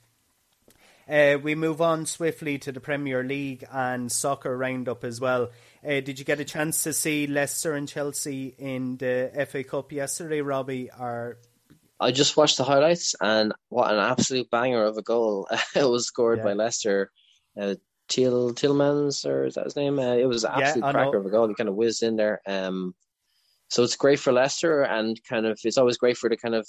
[1.10, 5.50] Uh, we move on swiftly to the Premier League and soccer roundup as well.
[5.86, 9.92] Uh, did you get a chance to see Leicester and Chelsea in the FA Cup
[9.92, 10.90] yesterday, Robbie?
[10.98, 11.38] Or
[12.00, 15.48] I just watched the highlights, and what an absolute banger of a goal!
[15.76, 16.44] it was scored yeah.
[16.46, 17.12] by Leicester.
[17.60, 17.76] Uh,
[18.10, 20.00] Teal Tielemans, or is that his name?
[20.00, 21.48] Uh, it was an absolute yeah, cracker of a goal.
[21.48, 22.42] He kind of whizzed in there.
[22.46, 22.96] Um,
[23.70, 26.68] so it's great for Leicester, and kind of it's always great for the kind of.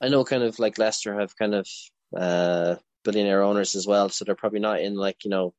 [0.00, 1.68] I know, kind of like Leicester have kind of
[2.16, 5.52] uh, billionaire owners as well, so they're probably not in like you know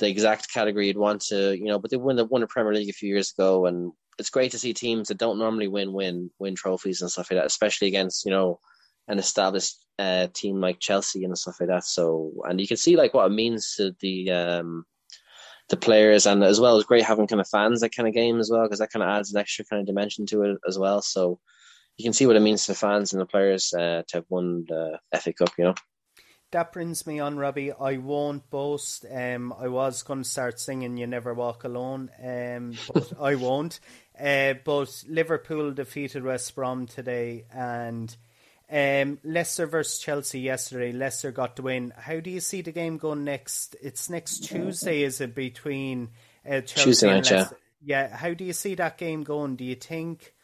[0.00, 2.88] the exact category you'd want to, you know, but they won the won Premier League
[2.88, 6.30] a few years ago, and it's great to see teams that don't normally win win
[6.38, 8.58] win trophies and stuff like that, especially against you know
[9.06, 11.84] an established uh, team like Chelsea and stuff like that.
[11.84, 14.84] So, and you can see like what it means to the um,
[15.68, 18.40] the players, and as well as great having kind of fans that kind of game
[18.40, 20.78] as well, because that kind of adds an extra kind of dimension to it as
[20.78, 21.02] well.
[21.02, 21.38] So,
[21.98, 24.64] you can see what it means to fans and the players uh, to have won
[24.66, 25.50] the FA Cup.
[25.58, 25.74] You know.
[26.52, 27.72] That brings me on, Robbie.
[27.72, 29.06] I won't boast.
[29.08, 33.78] Um, I was going to start singing "You Never Walk Alone," um, but I won't.
[34.20, 38.14] Uh, but Liverpool defeated West Brom today, and
[38.70, 40.92] um, Leicester versus Chelsea yesterday.
[40.92, 41.92] Leicester got the win.
[41.96, 43.76] How do you see the game going next?
[43.80, 46.08] It's next Tuesday, is it between
[46.44, 47.56] uh, Chelsea Tuesday night, and Leicester?
[47.84, 48.08] Yeah.
[48.08, 48.16] yeah.
[48.16, 49.54] How do you see that game going?
[49.54, 50.34] Do you think?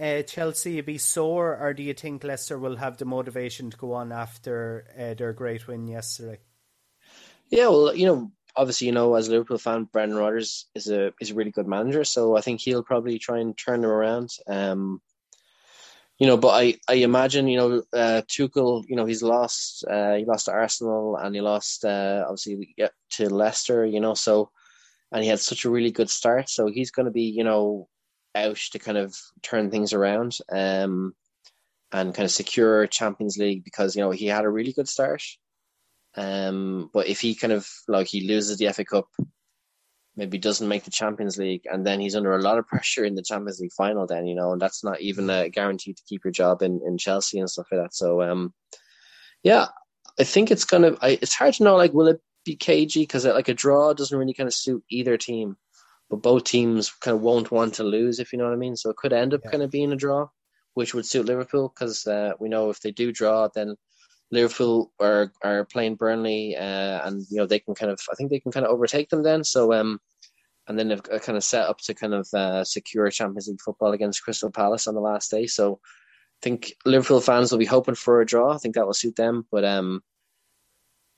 [0.00, 3.92] Uh, Chelsea be sore, or do you think Leicester will have the motivation to go
[3.92, 6.38] on after uh, their great win yesterday?
[7.50, 11.12] Yeah, well, you know, obviously, you know, as a Liverpool fan, Brendan Rodgers is a
[11.20, 14.30] is a really good manager, so I think he'll probably try and turn them around.
[14.46, 15.00] Um,
[16.18, 20.14] you know, but I, I imagine, you know, uh, Tuchel, you know, he's lost, uh,
[20.14, 22.74] he lost to Arsenal and he lost, uh, obviously,
[23.10, 24.50] to Leicester, you know, so,
[25.12, 27.88] and he had such a really good start, so he's going to be, you know,
[28.44, 31.14] out to kind of turn things around um,
[31.92, 35.22] and kind of secure Champions League because you know he had a really good start.
[36.16, 39.08] Um, but if he kind of like he loses the FA Cup,
[40.16, 43.14] maybe doesn't make the Champions League, and then he's under a lot of pressure in
[43.14, 46.24] the Champions League final, then you know, and that's not even a guarantee to keep
[46.24, 47.94] your job in, in Chelsea and stuff like that.
[47.94, 48.52] So, um,
[49.42, 49.66] yeah,
[50.18, 51.76] I think it's kind of I, it's hard to know.
[51.76, 53.02] Like, will it be cagey?
[53.02, 55.56] Because like a draw doesn't really kind of suit either team,
[56.10, 58.76] but both teams kind of won't want to lose, if you know what I mean.
[58.76, 59.50] So it could end up yeah.
[59.50, 60.28] kind of being a draw,
[60.74, 63.76] which would suit Liverpool because uh, we know if they do draw, then
[64.30, 68.00] Liverpool are are playing Burnley, uh, and you know they can kind of.
[68.10, 69.44] I think they can kind of overtake them then.
[69.44, 70.00] So um,
[70.68, 73.92] and then they've kind of set up to kind of uh, secure Champions League football
[73.92, 75.46] against Crystal Palace on the last day.
[75.46, 78.54] So I think Liverpool fans will be hoping for a draw.
[78.54, 79.46] I think that will suit them.
[79.50, 80.02] But um,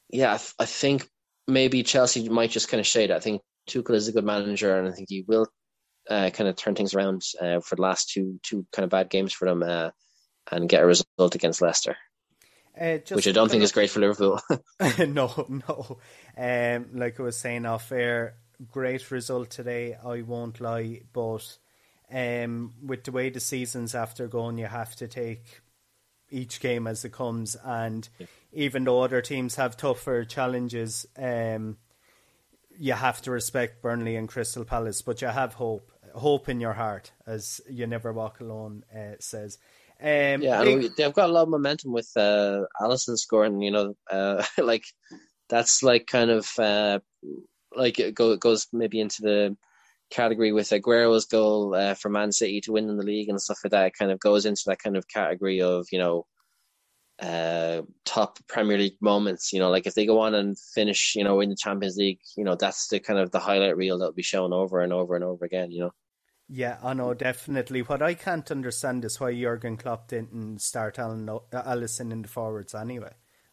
[0.09, 1.09] yeah, I, I think
[1.49, 3.11] maybe Chelsea might just kind of shade.
[3.11, 3.17] It.
[3.17, 5.47] I think Tuchel is a good manager, and I think he will
[6.09, 9.11] uh, kind of turn things around uh, for the last two two kind of bad
[9.11, 9.91] games for them uh,
[10.51, 11.97] and get a result against Leicester.
[12.81, 14.41] Uh, which I don't think is great for Liverpool.
[15.07, 15.99] no, no.
[16.37, 18.37] Um, like I was saying off air,
[18.71, 19.97] great result today.
[20.03, 21.59] I won't lie, but
[22.13, 25.61] um, with the way the season's after going, you have to take
[26.31, 27.57] each game as it comes.
[27.57, 28.27] And yeah.
[28.53, 31.77] even though other teams have tougher challenges, um,
[32.81, 35.03] you have to respect Burnley and Crystal Palace.
[35.03, 39.59] But you have hope, hope in your heart, as you never walk alone uh, says.
[40.03, 40.97] Um, yeah, big...
[40.97, 43.61] they've got a lot of momentum with uh, Alisson scoring.
[43.61, 44.85] You know, uh, like
[45.51, 47.01] that's like kind of uh,
[47.77, 49.57] like it go, goes maybe into the
[50.11, 53.61] category with Aguero's goal uh, for Man City to win in the league and stuff
[53.63, 53.87] like that.
[53.89, 56.25] It kind of goes into that kind of category of you know
[57.21, 59.53] uh, top Premier League moments.
[59.53, 62.21] You know, like if they go on and finish, you know, in the Champions League,
[62.37, 64.93] you know, that's the kind of the highlight reel that will be shown over and
[64.93, 65.71] over and over again.
[65.71, 65.95] You know.
[66.49, 67.83] Yeah, I know definitely.
[67.83, 72.75] What I can't understand is why Jurgen Klopp didn't start Alan, Alisson in the forwards
[72.75, 73.13] anyway.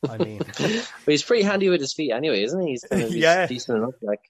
[0.09, 2.71] I mean, but he's pretty handy with his feet anyway, isn't he?
[2.71, 3.95] He's kind of, yeah, decent enough.
[4.01, 4.21] Like,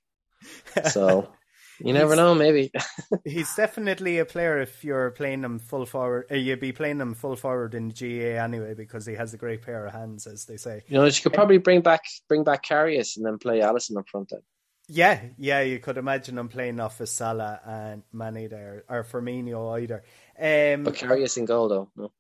[0.92, 1.30] so
[1.80, 2.34] you never know.
[2.36, 2.72] Maybe
[3.26, 6.26] he's definitely a player if you're playing him full forward.
[6.32, 9.62] Uh, you'd be playing him full forward in GAA anyway because he has a great
[9.62, 10.84] pair of hands, as they say.
[10.88, 14.08] You know, you could probably bring back bring back Karius and then play Alisson up
[14.10, 14.42] front then.
[14.90, 19.82] Yeah, yeah, you could imagine him playing off of Salah and Mane there, or Firmino
[19.82, 20.04] either.
[20.40, 21.90] Um, but Karius in goal though.
[21.96, 22.12] No.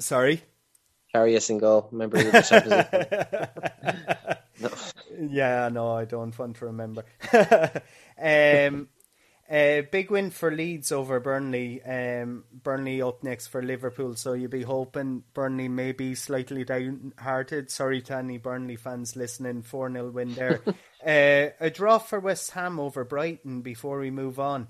[0.00, 0.42] Sorry.
[1.14, 1.88] Karius in goal.
[1.90, 3.48] Remember the
[4.60, 4.70] no.
[5.18, 7.04] Yeah, no, I don't want to remember.
[8.22, 8.88] um,
[9.50, 11.82] uh, big win for Leeds over Burnley.
[11.82, 17.70] Um, Burnley up next for Liverpool, so you'll be hoping Burnley may be slightly downhearted.
[17.70, 19.62] Sorry to any Burnley fans listening.
[19.62, 20.60] 4 0 win there.
[21.06, 24.68] uh, a draw for West Ham over Brighton before we move on.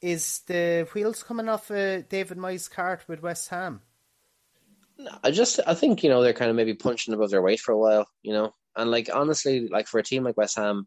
[0.00, 3.82] Is the wheels coming off uh, David Moyes' cart with West Ham?
[5.22, 7.72] I just I think you know they're kind of maybe punching above their weight for
[7.72, 10.86] a while, you know, and like honestly, like for a team like West Ham,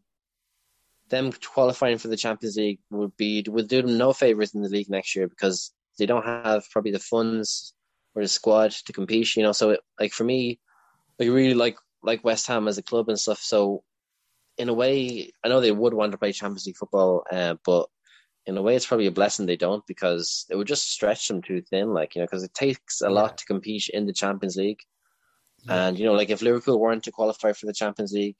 [1.08, 4.68] them qualifying for the Champions League would be would do them no favors in the
[4.68, 7.74] league next year because they don't have probably the funds
[8.14, 9.52] or the squad to compete, you know.
[9.52, 10.60] So it, like for me,
[11.20, 13.38] I really like like West Ham as a club and stuff.
[13.38, 13.82] So
[14.56, 17.88] in a way, I know they would want to play Champions League football, uh, but
[18.46, 21.40] in a way, it's probably a blessing they don't because it would just stretch them
[21.40, 21.94] too thin.
[21.94, 23.10] Like you know, because it takes a yeah.
[23.10, 24.80] lot to compete in the Champions League,
[25.64, 25.86] yeah.
[25.86, 28.36] and you know, like if Liverpool weren't to qualify for the Champions League,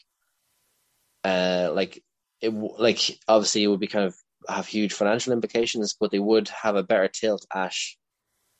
[1.24, 2.02] uh, like
[2.40, 4.14] it, like obviously it would be kind of
[4.48, 7.74] have huge financial implications, but they would have a better tilt at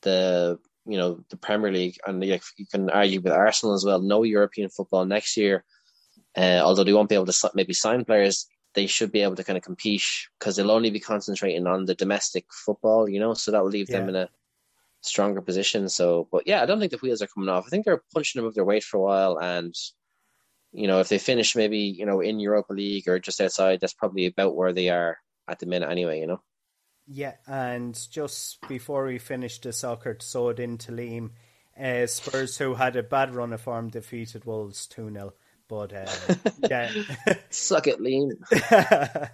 [0.03, 4.01] the you know the Premier League, and like, you can argue with Arsenal as well.
[4.01, 5.63] No European football next year,
[6.39, 9.45] uh, although they won't be able to maybe sign players they should be able to
[9.45, 10.03] kind of compete
[10.39, 13.89] because they'll only be concentrating on the domestic football, you know, so that will leave
[13.89, 14.01] yeah.
[14.01, 14.29] them in a
[15.01, 15.89] stronger position.
[15.89, 17.65] So, but yeah, I don't think the wheels are coming off.
[17.67, 19.75] I think they're punching above their weight for a while, and
[20.73, 23.95] you know, if they finish maybe you know in Europa League or just outside, that's
[23.95, 26.21] probably about where they are at the minute, anyway.
[26.21, 26.43] You know.
[27.07, 31.31] Yeah, and just before we finish the soccer, so it into Liam,
[31.79, 35.35] uh, Spurs, who had a bad run of form, defeated Wolves 2 0.
[35.69, 36.07] But uh,
[36.71, 36.91] yeah,
[37.51, 38.33] suck it, Liam.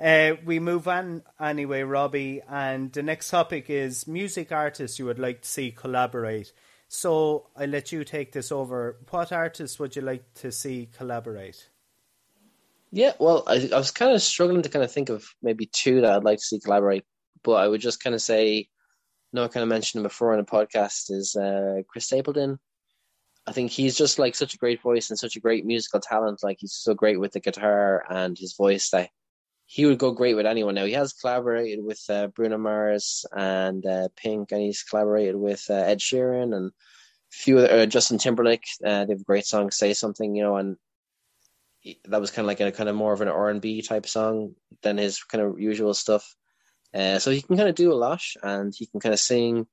[0.00, 5.18] uh, we move on anyway, Robbie, and the next topic is music artists you would
[5.18, 6.52] like to see collaborate.
[6.88, 8.96] So I let you take this over.
[9.10, 11.68] What artists would you like to see collaborate?
[12.92, 16.00] Yeah, well, I, I was kind of struggling to kind of think of maybe two
[16.00, 17.04] that I'd like to see collaborate,
[17.44, 18.68] but I would just kind of say,
[19.32, 22.58] no, I kind of mentioned before in the podcast is uh, Chris Stapleton
[23.46, 26.42] I think he's just like such a great voice and such a great musical talent.
[26.42, 29.10] Like he's so great with the guitar and his voice that
[29.66, 30.74] he would go great with anyone.
[30.74, 35.64] Now he has collaborated with uh, Bruno Mars and uh, Pink, and he's collaborated with
[35.70, 36.72] uh, Ed Sheeran and
[37.30, 38.64] few uh, Justin Timberlake.
[38.84, 40.76] Uh, they have a great song, "Say Something," you know, and
[42.08, 44.06] that was kind of like a kind of more of an R and B type
[44.06, 46.34] song than his kind of usual stuff.
[46.92, 49.66] Uh, so he can kind of do a lot, and he can kind of sing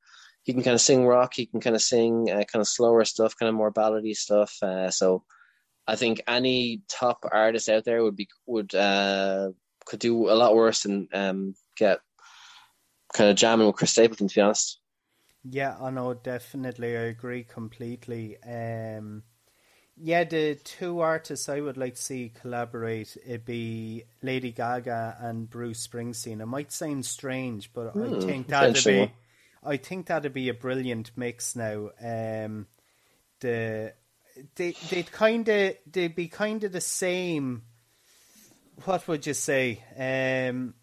[0.48, 1.34] he can kind of sing rock.
[1.36, 4.58] He can kind of sing uh, kind of slower stuff, kind of more ballady stuff.
[4.64, 5.26] Uh, so
[5.86, 9.50] I think any top artist out there would be would uh,
[9.86, 12.00] could do a lot worse and um, get
[13.14, 14.30] kind of jamming with Chris Stapleton.
[14.30, 14.80] To be honest.
[15.44, 16.14] Yeah, I know.
[16.14, 18.38] Definitely, I agree completely.
[18.42, 19.24] Um,
[19.98, 25.50] yeah, the two artists I would like to see collaborate it'd be Lady Gaga and
[25.50, 26.40] Bruce Springsteen.
[26.40, 29.12] It might sound strange, but hmm, I think that'd be
[29.68, 31.90] I think that'd be a brilliant mix now.
[32.02, 32.68] Um,
[33.40, 33.94] the
[34.56, 37.64] they they'd kind of they'd be kind of the same.
[38.86, 39.84] What would you say?
[39.98, 40.76] Um,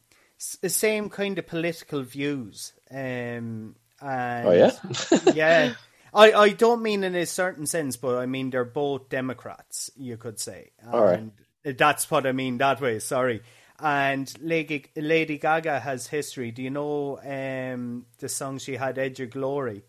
[0.60, 2.72] the same kind of political views.
[2.90, 4.72] Um, and oh yeah,
[5.34, 5.74] yeah.
[6.12, 9.90] I, I don't mean in a certain sense, but I mean they're both Democrats.
[9.96, 11.30] You could say, All right.
[11.64, 12.98] that's what I mean that way.
[12.98, 13.42] Sorry.
[13.80, 16.52] And Lady, Lady Gaga has history.
[16.52, 19.82] Do you know um, the song she had, Edge of Glory?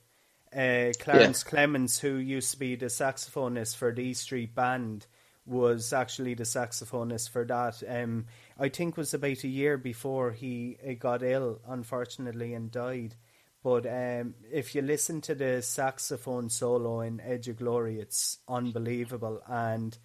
[0.51, 1.51] Uh, Clarence yeah.
[1.51, 5.05] Clemons, who used to be the saxophonist for the E Street Band,
[5.45, 7.83] was actually the saxophonist for that.
[7.87, 8.25] Um,
[8.57, 13.15] I think was about a year before he got ill, unfortunately, and died.
[13.63, 19.41] But um, if you listen to the saxophone solo in Edge of Glory, it's unbelievable.
[19.47, 19.97] And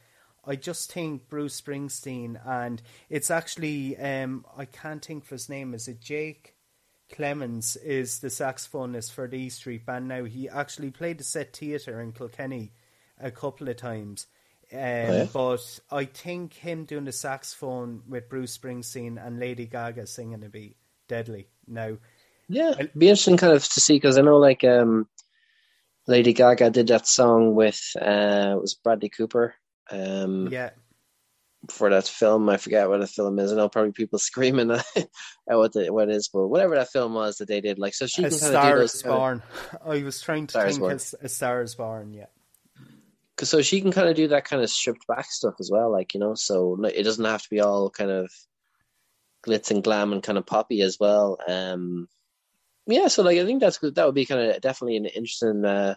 [0.45, 5.75] I just think Bruce Springsteen, and it's actually, um, I can't think of his name,
[5.75, 6.55] is it Jake?
[7.11, 7.77] Clemons?
[7.83, 10.25] is the saxophonist for the E Street Band now.
[10.25, 12.73] He actually played the Set Theatre in Kilkenny
[13.19, 14.27] a couple of times.
[14.73, 15.27] Um, oh, yeah?
[15.33, 20.53] But I think him doing the saxophone with Bruce Springsteen and Lady Gaga singing would
[20.53, 20.77] be
[21.09, 21.49] deadly.
[21.67, 21.97] Now,
[22.49, 25.09] yeah, it'd be interesting kind of to see because I know like um,
[26.07, 29.55] Lady Gaga did that song with uh, was Bradley Cooper.
[29.91, 30.71] Um, yeah,
[31.69, 32.49] for that film.
[32.49, 33.51] I forget what the film is.
[33.51, 34.85] And I know probably people screaming at
[35.47, 38.07] what the, what it is, but whatever that film was that they did, like so
[38.07, 39.03] she a can kind of do those.
[39.03, 39.43] Born.
[39.85, 40.93] I was trying to think born.
[40.93, 42.27] as a Stars Born, yeah.
[43.37, 45.91] Cause so she can kind of do that kind of stripped back stuff as well,
[45.91, 46.35] like you know.
[46.35, 48.31] So it doesn't have to be all kind of
[49.47, 51.39] glitz and glam and kind of poppy as well.
[51.49, 52.07] Um,
[52.87, 55.95] yeah, so like I think that's that would be kind of definitely an interesting uh,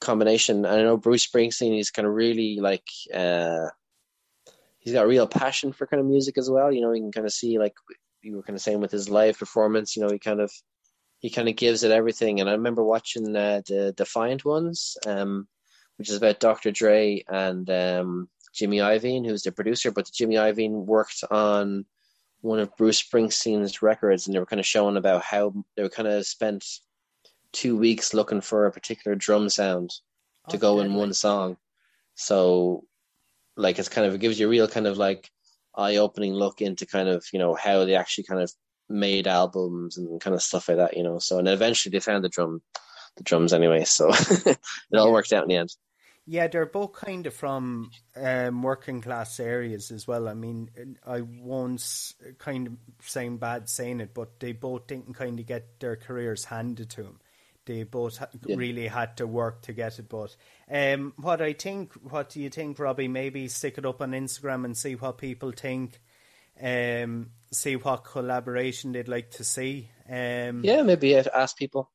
[0.00, 0.66] combination.
[0.66, 3.66] I know Bruce Springsteen is kind of really like uh,
[4.78, 6.72] he's got real passion for kind of music as well.
[6.72, 7.74] You know, you can kind of see like
[8.22, 9.96] you were kind of saying with his live performance.
[9.96, 10.52] You know, he kind of
[11.18, 12.40] he kind of gives it everything.
[12.40, 15.48] And I remember watching uh, the Defiant ones, um,
[15.96, 16.70] which is about Dr.
[16.70, 19.90] Dre and um, Jimmy Iovine, who's the producer.
[19.90, 21.86] But Jimmy Iovine worked on
[22.40, 25.88] one of Bruce Springsteen's records, and they were kind of showing about how they were
[25.88, 26.64] kind of spent
[27.52, 29.90] two weeks looking for a particular drum sound
[30.50, 31.56] to oh, go in one song.
[32.14, 32.84] So
[33.56, 35.30] like it's kind of it gives you a real kind of like
[35.74, 38.52] eye opening look into kind of you know how they actually kind of
[38.88, 41.18] made albums and kind of stuff like that, you know.
[41.18, 42.62] So and eventually they found the drum,
[43.16, 43.84] the drums anyway.
[43.84, 44.10] So
[44.46, 44.58] it
[44.94, 45.70] all worked out in the end.
[46.30, 50.28] Yeah, they're both kind of from um, working class areas as well.
[50.28, 50.68] I mean,
[51.06, 51.82] I won't
[52.38, 56.44] kind of sound bad saying it, but they both didn't kind of get their careers
[56.44, 57.20] handed to them.
[57.68, 58.56] They both yeah.
[58.56, 60.08] really had to work to get it.
[60.08, 60.34] But
[60.70, 63.08] um, what I think, what do you think, Robbie?
[63.08, 66.00] Maybe stick it up on Instagram and see what people think.
[66.60, 69.90] Um, see what collaboration they'd like to see.
[70.08, 71.90] Um, yeah, maybe ask people.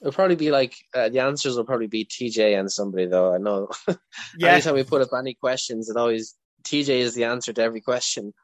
[0.00, 3.34] It'll probably be like uh, the answers will probably be TJ and somebody though.
[3.34, 3.70] I know.
[4.36, 4.52] yeah.
[4.52, 6.34] Anytime we put up any questions, it always
[6.64, 8.34] TJ is the answer to every question.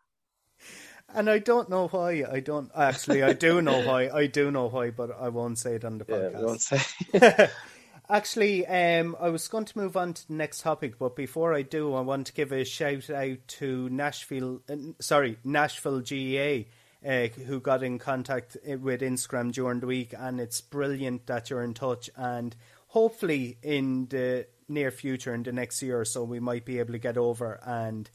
[1.15, 2.25] And I don't know why.
[2.31, 3.23] I don't actually.
[3.23, 4.09] I do know why.
[4.09, 6.33] I do know why, but I won't say it on the podcast.
[6.33, 7.49] Yeah, won't say.
[8.09, 11.63] actually, um, I was going to move on to the next topic, but before I
[11.63, 14.63] do, I want to give a shout out to Nashville.
[14.69, 16.65] Uh, sorry, Nashville GAA
[17.07, 21.51] uh, who got in contact uh, with Instagram during the week, and it's brilliant that
[21.51, 22.11] you're in touch.
[22.17, 22.55] And
[22.89, 26.93] hopefully, in the near future, in the next year or so, we might be able
[26.93, 28.11] to get over and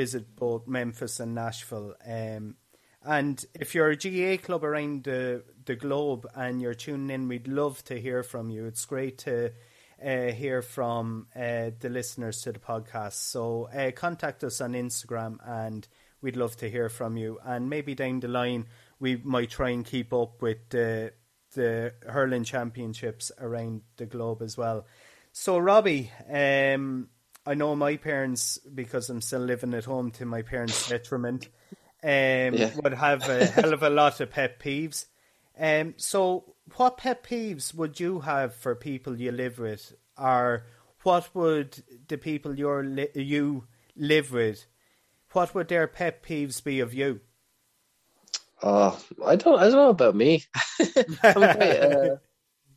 [0.00, 1.94] visit both Memphis and Nashville.
[2.06, 2.54] Um,
[3.04, 7.48] and if you're a GAA club around the the globe and you're tuning in, we'd
[7.48, 8.64] love to hear from you.
[8.64, 9.52] It's great to
[10.02, 13.18] uh, hear from uh, the listeners to the podcast.
[13.32, 15.86] So uh, contact us on Instagram and
[16.22, 17.38] we'd love to hear from you.
[17.44, 18.66] And maybe down the line,
[18.98, 21.12] we might try and keep up with the
[21.54, 24.86] the hurling championships around the globe as well.
[25.32, 27.08] So, Robbie, um,
[27.46, 31.48] I know my parents, because I'm still living at home to my parents' detriment,
[32.02, 32.70] um, yeah.
[32.82, 35.06] would have a hell of a lot of pet peeves.
[35.58, 40.66] Um, so, what pet peeves would you have for people you live with, or
[41.02, 43.66] what would the people you li- you
[43.96, 44.66] live with
[45.32, 47.20] what would their pet peeves be of you?
[48.62, 49.58] Oh, I don't.
[49.58, 50.44] I don't know about me.
[51.20, 52.16] quite, uh,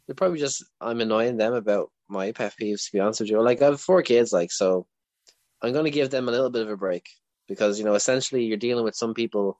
[0.05, 2.85] they're probably just I'm annoying them about my pet peeves.
[2.85, 4.87] To be honest with you, like I have four kids, like so.
[5.61, 7.07] I'm going to give them a little bit of a break
[7.47, 9.59] because you know essentially you're dealing with some people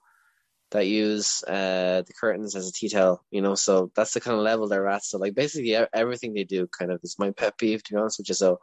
[0.72, 3.56] that use uh, the curtains as a tea towel, you know.
[3.56, 5.04] So that's the kind of level they're at.
[5.04, 8.20] So like basically everything they do kind of is my pet peeve to be honest
[8.20, 8.36] with you.
[8.36, 8.60] So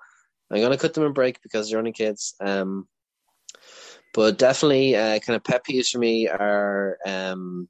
[0.51, 2.34] I'm gonna cut them a break because they're only kids.
[2.41, 2.88] Um,
[4.12, 7.68] but definitely uh, kind of pet peeves for me are um,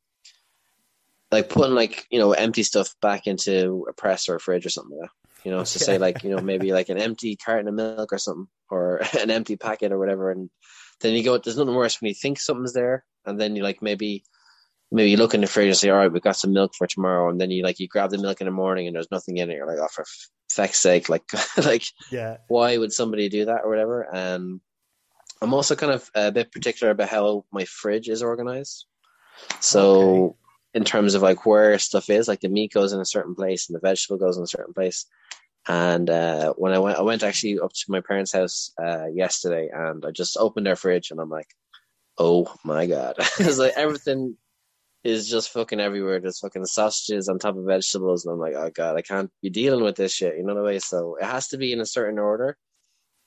[1.30, 4.70] like putting like you know empty stuff back into a press or a fridge or
[4.70, 5.19] something like that.
[5.44, 5.70] You know, okay.
[5.70, 9.02] to say like you know maybe like an empty carton of milk or something or
[9.18, 10.50] an empty packet or whatever, and
[11.00, 11.38] then you go.
[11.38, 14.24] There's nothing worse when you think something's there and then you like maybe
[14.90, 16.86] maybe you look in the fridge and say, all right, we've got some milk for
[16.86, 19.36] tomorrow, and then you like you grab the milk in the morning and there's nothing
[19.36, 19.54] in it.
[19.54, 20.04] You're like, oh, for
[20.50, 21.24] feck's sake, like
[21.64, 24.02] like yeah, why would somebody do that or whatever?
[24.12, 24.60] And
[25.40, 28.86] I'm also kind of a bit particular about how my fridge is organized.
[29.60, 30.34] So okay.
[30.74, 33.68] in terms of like where stuff is, like the meat goes in a certain place
[33.68, 35.06] and the vegetable goes in a certain place.
[35.70, 39.70] And uh, when I went, I went actually up to my parents' house uh, yesterday,
[39.72, 41.46] and I just opened their fridge, and I'm like,
[42.18, 44.36] oh my god, it's like everything
[45.04, 46.18] is just fucking everywhere.
[46.18, 49.50] There's fucking sausages on top of vegetables, and I'm like, oh god, I can't be
[49.50, 50.36] dealing with this shit.
[50.36, 50.80] You know the way.
[50.80, 52.56] So it has to be in a certain order.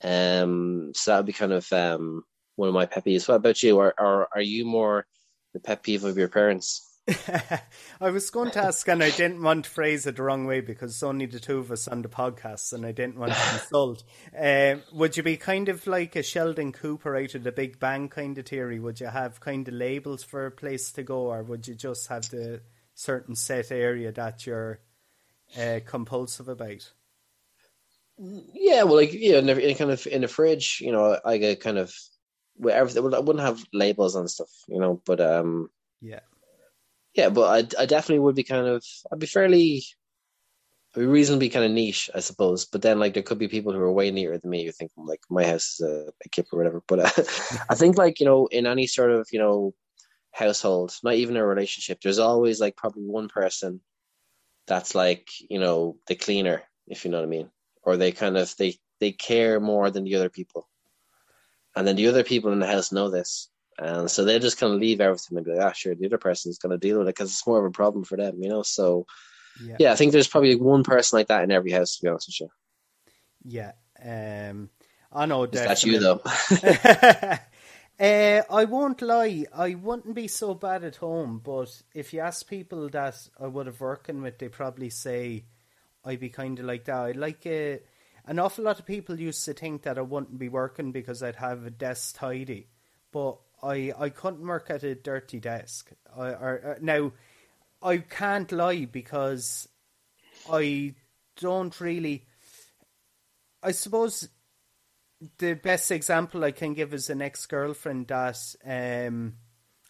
[0.02, 2.24] Um, so that would be kind of um
[2.56, 3.26] one of my pet peeves.
[3.26, 3.78] What about you?
[3.78, 5.06] Or are you more
[5.54, 6.93] the pet peeve of your parents?
[7.06, 10.60] I was going to ask, and I didn't want to phrase it the wrong way
[10.60, 13.52] because it's only the two of us on the podcast, and I didn't want to
[13.52, 14.04] insult.
[14.38, 18.08] Uh, would you be kind of like a Sheldon Cooper out of the Big Bang
[18.08, 18.78] kind of theory?
[18.78, 22.08] Would you have kind of labels for a place to go, or would you just
[22.08, 22.62] have the
[22.94, 24.80] certain set area that you're
[25.60, 26.90] uh, compulsive about?
[28.16, 31.60] Yeah, well, like yeah, in, in kind of in the fridge, you know, I get
[31.60, 31.94] kind of
[32.56, 33.04] well, everything.
[33.12, 35.68] I wouldn't have labels and stuff, you know, but um,
[36.00, 36.20] yeah
[37.14, 39.84] yeah, but I, I definitely would be kind of, I'd be fairly,
[40.94, 42.64] I'd be reasonably kind of niche, I suppose.
[42.64, 44.90] But then, like, there could be people who are way nearer than me who think,
[44.96, 46.82] like, my house is a, a kip or whatever.
[46.88, 47.22] But uh,
[47.70, 49.74] I think, like, you know, in any sort of, you know,
[50.32, 53.80] household, not even a relationship, there's always, like, probably one person
[54.66, 57.50] that's, like, you know, the cleaner, if you know what I mean.
[57.82, 60.68] Or they kind of, they, they care more than the other people.
[61.76, 64.72] And then the other people in the house know this and so they just kind
[64.72, 67.08] of leave everything and be like, ah, sure, the other person's going to deal with
[67.08, 68.62] it because it's more of a problem for them, you know?
[68.62, 69.06] So,
[69.62, 69.76] yeah.
[69.80, 69.92] yeah.
[69.92, 72.40] I think there's probably one person like that in every house, to be honest with
[72.40, 72.50] you.
[73.44, 73.72] Yeah.
[74.50, 74.70] Um,
[75.12, 75.46] I know.
[75.46, 76.20] That's you, though.
[78.00, 79.44] uh, I won't lie.
[79.52, 83.66] I wouldn't be so bad at home, but if you ask people that I would
[83.66, 85.44] have working with, they probably say
[86.04, 86.94] I'd be kind of like that.
[86.94, 87.80] I like a,
[88.26, 91.36] an awful lot of people used to think that I wouldn't be working because I'd
[91.36, 92.68] have a desk tidy.
[93.12, 95.90] But I I couldn't work at a dirty desk.
[96.16, 97.12] I, or, or, now
[97.82, 99.68] I can't lie because
[100.50, 100.94] I
[101.40, 102.26] don't really.
[103.62, 104.28] I suppose
[105.38, 109.34] the best example I can give is an ex girlfriend that, um,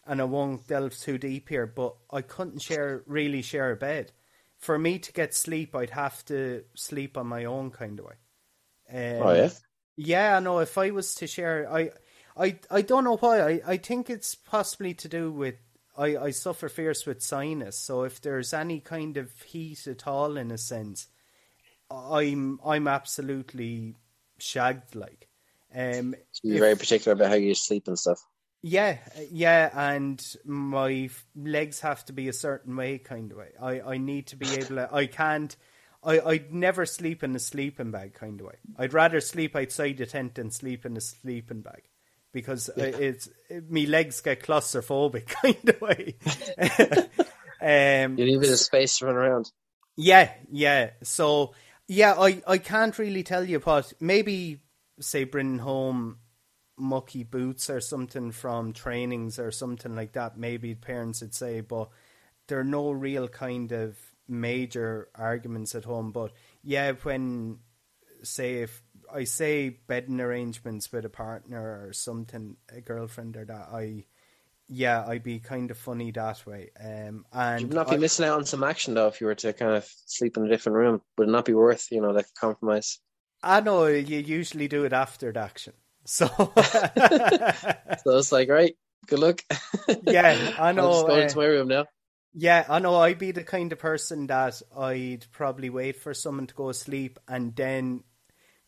[0.05, 4.11] and I won't delve too deep here, but I couldn't share really share a bed.
[4.57, 8.15] For me to get sleep, I'd have to sleep on my own kind of way.
[8.89, 9.49] Um, oh yeah.
[9.97, 10.59] Yeah, no.
[10.59, 11.91] If I was to share, I
[12.37, 13.41] I I don't know why.
[13.41, 15.55] I, I think it's possibly to do with
[15.97, 17.77] I, I suffer fierce with sinus.
[17.77, 21.07] So if there's any kind of heat at all, in a sense,
[21.89, 23.95] I'm I'm absolutely
[24.37, 24.95] shagged.
[24.95, 25.27] Like,
[25.73, 28.19] um, so you're if, very particular about how you sleep and stuff.
[28.61, 28.97] Yeah,
[29.31, 33.51] yeah, and my legs have to be a certain way, kind of way.
[33.61, 34.89] I, I need to be able to.
[34.91, 35.55] I can't.
[36.03, 38.57] I I'd never sleep in a sleeping bag, kind of way.
[38.77, 41.83] I'd rather sleep outside the tent than sleep in a sleeping bag
[42.35, 42.83] because yeah.
[42.83, 46.15] it's it, me legs get claustrophobic kind of way.
[48.05, 49.49] um, you need a bit of space to run around.
[49.95, 50.91] Yeah, yeah.
[51.01, 51.53] So
[51.87, 54.59] yeah, I I can't really tell you, but maybe
[54.99, 56.17] say bringing home
[56.77, 60.37] mucky boots or something from trainings or something like that.
[60.37, 61.89] Maybe parents would say, but
[62.47, 66.11] there are no real kind of major arguments at home.
[66.11, 66.33] But
[66.63, 67.59] yeah, when
[68.23, 68.83] say if
[69.15, 74.05] I say bedding arrangements with a partner or something, a girlfriend or that, I
[74.67, 76.71] yeah, I'd be kind of funny that way.
[76.79, 79.35] Um, and you'd not be I, missing out on some action though if you were
[79.35, 81.01] to kind of sleep in a different room.
[81.17, 82.99] Would it not be worth you know like compromise?
[83.43, 88.75] I know you usually do it after the action, so so it's like right,
[89.07, 89.41] good luck.
[90.03, 90.89] yeah, I know.
[90.89, 91.85] i just going uh, into my room now.
[92.33, 92.95] Yeah, I know.
[92.95, 97.17] I'd be the kind of person that I'd probably wait for someone to go asleep
[97.29, 98.03] and then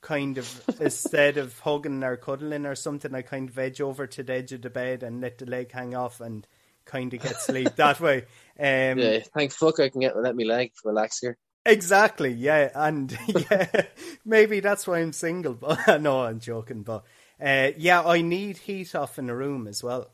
[0.07, 4.23] kind of instead of hugging or cuddling or something, I kind of edge over to
[4.23, 6.47] the edge of the bed and let the leg hang off and
[6.85, 8.19] kind of get sleep that way.
[8.59, 11.37] Um, yeah, thank fuck I can get let me leg relax here.
[11.65, 13.83] Exactly, yeah, and yeah,
[14.23, 15.53] maybe that's why I'm single.
[15.53, 16.83] But no, I'm joking.
[16.83, 17.03] But
[17.39, 20.09] Uh, yeah, I need heat off in the room as well.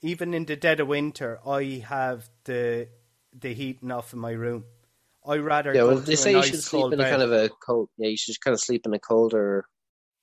[0.00, 2.88] Even in the dead of winter, I have the
[3.32, 4.64] the heating off in my room.
[5.26, 5.84] I rather yeah.
[5.84, 7.88] Well, they say you should sleep in a kind of a cold.
[7.96, 9.64] Yeah, you should kind of sleep in a colder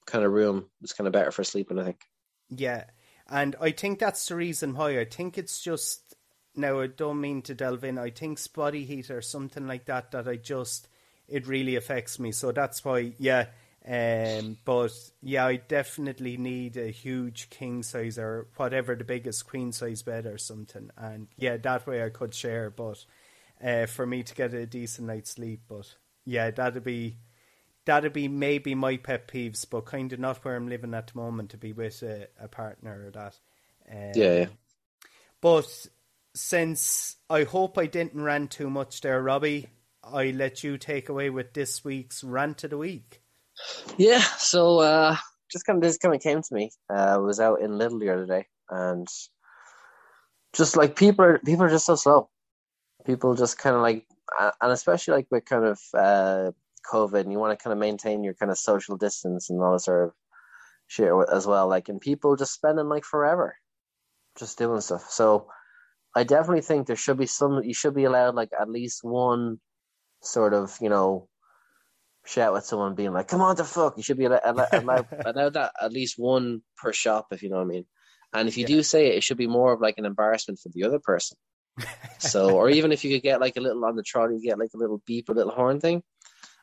[0.05, 0.67] kind of room.
[0.81, 2.01] It's kind of better for sleeping, I think.
[2.49, 2.85] Yeah,
[3.29, 4.99] and I think that's the reason why.
[4.99, 6.15] I think it's just
[6.55, 6.81] now.
[6.81, 7.97] I don't mean to delve in.
[7.97, 10.11] I think spotty heat or something like that.
[10.11, 10.87] That I just
[11.27, 12.31] it really affects me.
[12.31, 13.13] So that's why.
[13.17, 13.47] Yeah.
[13.83, 14.91] Um, but
[15.23, 20.27] yeah, I definitely need a huge king size or whatever the biggest queen size bed
[20.27, 20.91] or something.
[20.95, 22.69] And yeah, that way I could share.
[22.69, 23.03] But
[23.64, 25.95] uh, for me to get a decent night's sleep, but
[26.26, 27.18] yeah, that'd be
[27.86, 31.18] that'd be maybe my pet peeves, but kind of not where I'm living at the
[31.18, 33.39] moment to be with a, a partner or that.
[33.91, 34.45] Um, yeah, yeah.
[35.41, 35.88] But
[36.36, 39.68] since I hope I didn't rant too much there, Robbie,
[40.03, 43.22] I let you take away with this week's rant of the week.
[43.97, 45.16] Yeah, so uh,
[45.51, 46.72] just kind of this kind of came to me.
[46.89, 49.07] Uh, I was out in Lidl the other day, and
[50.53, 52.30] just like people are people are just so slow.
[53.05, 54.05] People just kind of like,
[54.39, 56.51] and especially like with kind of uh,
[56.91, 59.73] COVID, and you want to kind of maintain your kind of social distance and all
[59.73, 60.13] this sort of
[60.87, 61.67] shit as well.
[61.67, 63.55] Like, and people just spending like forever
[64.37, 65.09] just doing stuff.
[65.09, 65.47] So
[66.15, 67.63] I definitely think there should be some.
[67.63, 69.59] You should be allowed like at least one
[70.21, 71.27] sort of you know
[72.25, 75.53] shout at someone being like, "Come on, the fuck!" You should be allowed, allowed, allowed
[75.53, 77.85] that at least one per shop, if you know what I mean.
[78.33, 78.75] And if you yeah.
[78.75, 81.37] do say it, it should be more of like an embarrassment for the other person.
[82.19, 84.59] So, or even if you could get like a little on the trolley, you get
[84.59, 86.03] like a little beep or little horn thing.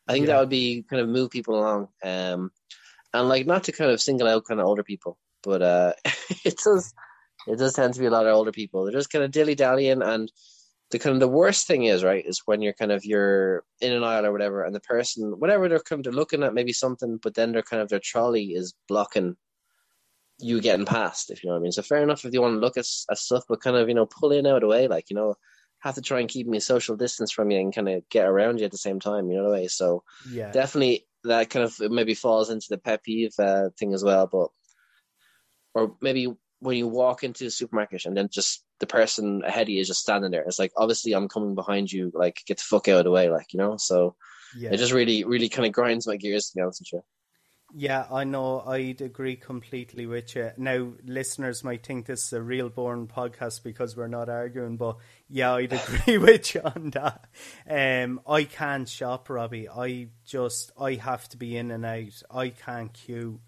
[0.07, 0.35] I think yeah.
[0.35, 1.89] that would be kind of move people along.
[2.03, 2.51] Um,
[3.13, 5.93] and like not to kind of single out kind of older people, but uh,
[6.45, 6.95] it does
[7.47, 8.85] it does tend to be a lot of older people.
[8.85, 10.31] They're just kind of dilly dallying and
[10.91, 13.93] the kind of the worst thing is right is when you're kind of you're in
[13.93, 16.73] an aisle or whatever and the person whatever they're kind of they're looking at maybe
[16.73, 19.37] something but then they're kind of their trolley is blocking
[20.41, 22.55] you getting past if you know what I mean so fair enough if you want
[22.55, 24.69] to look at, at stuff but kind of you know pull in out of the
[24.69, 25.35] way like you know
[25.81, 28.59] have to try and keep me social distance from you and kind of get around
[28.59, 31.79] you at the same time you know the way so yeah definitely that kind of
[31.91, 34.49] maybe falls into the pet peeve uh, thing as well but
[35.75, 39.69] or maybe when you walk into the supermarket and then just the person ahead of
[39.69, 40.43] you is just standing there.
[40.43, 43.29] It's like obviously I'm coming behind you, like get the fuck out of the way,
[43.29, 43.77] like you know.
[43.77, 44.17] So
[44.57, 44.71] yeah.
[44.73, 47.03] it just really, really kind of grinds my gears to be honest with you.
[47.75, 48.61] Yeah, I know.
[48.61, 50.53] I'd agree completely with you.
[50.57, 54.97] Now, listeners might think this is a real boring podcast because we're not arguing, but
[55.29, 57.27] yeah, I'd agree with you on that.
[57.69, 59.69] Um, I can't shop, Robbie.
[59.69, 62.23] I just I have to be in and out.
[62.31, 63.41] I can't queue.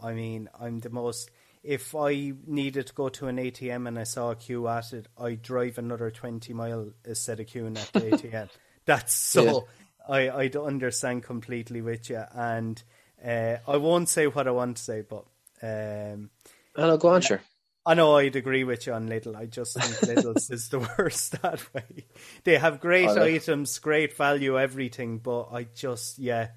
[0.00, 1.30] I mean, I'm the most
[1.66, 5.08] if I needed to go to an ATM and I saw a queue at it,
[5.18, 8.48] I'd drive another 20 mile instead of queuing at the ATM.
[8.86, 9.66] That's so,
[10.08, 10.14] yeah.
[10.14, 12.22] I, I understand completely with you.
[12.32, 12.80] And
[13.24, 15.24] uh, I won't say what I want to say, but.
[15.62, 16.30] Um,
[16.76, 17.40] no, go on, sure.
[17.84, 19.36] I know I'd agree with you on Lidl.
[19.36, 22.06] I just think Lidl's is the worst that way.
[22.42, 26.48] They have great oh, items, great value, everything, but I just, yeah.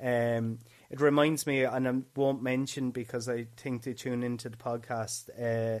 [0.00, 0.60] Um,
[0.90, 5.28] it reminds me, and I won't mention because I think they tune into the podcast.
[5.38, 5.80] Uh,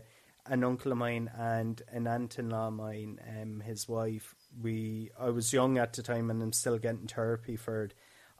[0.50, 4.34] an uncle of mine and an aunt-in-law of mine, um, his wife.
[4.60, 7.94] We I was young at the time, and I'm still getting therapy for it.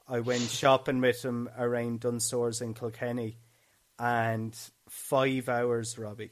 [0.09, 3.37] I went shopping with him around Dunnes Stores in Kilkenny,
[3.97, 4.57] and
[4.89, 6.31] five hours, Robbie.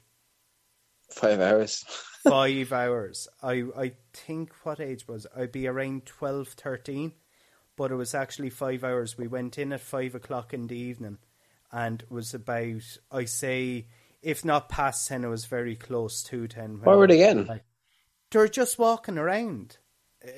[1.11, 1.85] Five hours.
[2.27, 3.27] five hours.
[3.41, 7.13] I I think what age was I'd be around 12, 13
[7.77, 9.17] but it was actually five hours.
[9.17, 11.19] We went in at five o'clock in the evening,
[11.71, 13.87] and it was about I say
[14.21, 16.81] if not past ten, it was very close to ten.
[16.81, 17.33] Where were they?
[17.33, 17.63] Like,
[18.31, 19.77] they're just walking around.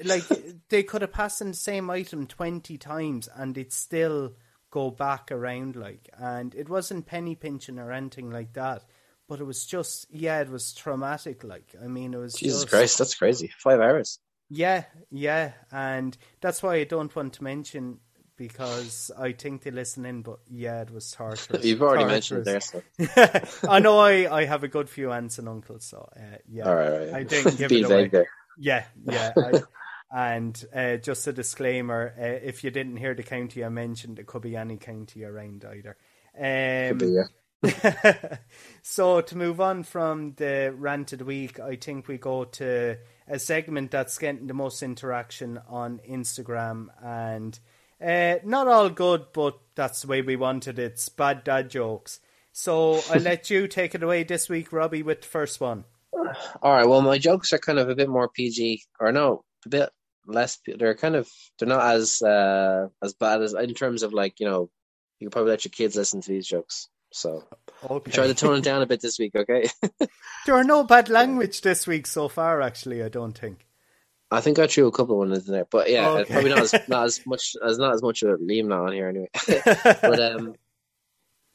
[0.04, 0.24] Like
[0.70, 4.34] they could have passed in the same item twenty times, and it still
[4.72, 5.76] go back around.
[5.76, 8.84] Like, and it wasn't penny pinching or anything like that.
[9.28, 11.44] But it was just, yeah, it was traumatic.
[11.44, 13.52] Like, I mean, it was Jesus just, Christ, that's crazy.
[13.60, 14.20] Five hours.
[14.50, 18.00] Yeah, yeah, and that's why I don't want to mention
[18.36, 20.24] because I think they listen in.
[20.24, 21.64] But yeah, it was torturous.
[21.64, 22.74] You've already torturous.
[22.74, 23.46] mentioned it there.
[23.46, 23.68] So.
[23.70, 26.68] I know I, I have a good few aunts and uncles, so uh, yeah.
[26.68, 27.14] All right, all right.
[27.14, 28.08] I didn't give it away.
[28.08, 28.30] There.
[28.60, 29.32] Yeah, yeah.
[29.38, 29.62] I,
[30.12, 34.28] and uh, just a disclaimer: uh, if you didn't hear the county I mentioned, it
[34.28, 35.98] could be any county around either.
[36.38, 37.24] Um, could be, yeah.
[38.82, 42.98] so to move on from the ranted week, I think we go to
[43.28, 47.60] a segment that's getting the most interaction on Instagram and
[48.02, 50.94] uh, not all good, but that's the way we wanted it.
[50.94, 52.20] It's bad dad jokes.
[52.52, 55.84] So I'll let you take it away this week, Robbie, with the first one.
[56.14, 56.88] All right.
[56.88, 59.90] Well, my jokes are kind of a bit more PG, or no, a bit
[60.26, 60.60] less.
[60.66, 64.48] They're kind of they're not as uh, as bad as in terms of like you
[64.48, 64.70] know
[65.20, 66.90] you can probably let your kids listen to these jokes.
[67.12, 67.44] So
[67.90, 68.12] Okay.
[68.12, 69.70] Try to tone it down a bit this week, okay?
[70.46, 72.62] there are no bad language this week so far.
[72.62, 73.66] Actually, I don't think.
[74.32, 76.34] I think I threw a couple of ones in there, but yeah, okay.
[76.34, 79.08] probably not as not as much as not as much of Liam now on here
[79.08, 79.30] anyway.
[80.02, 80.56] but um,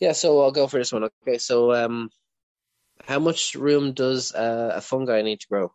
[0.00, 1.04] yeah, so I'll go for this one.
[1.04, 2.10] Okay, so um,
[3.06, 5.72] how much room does uh, a fungi need to grow?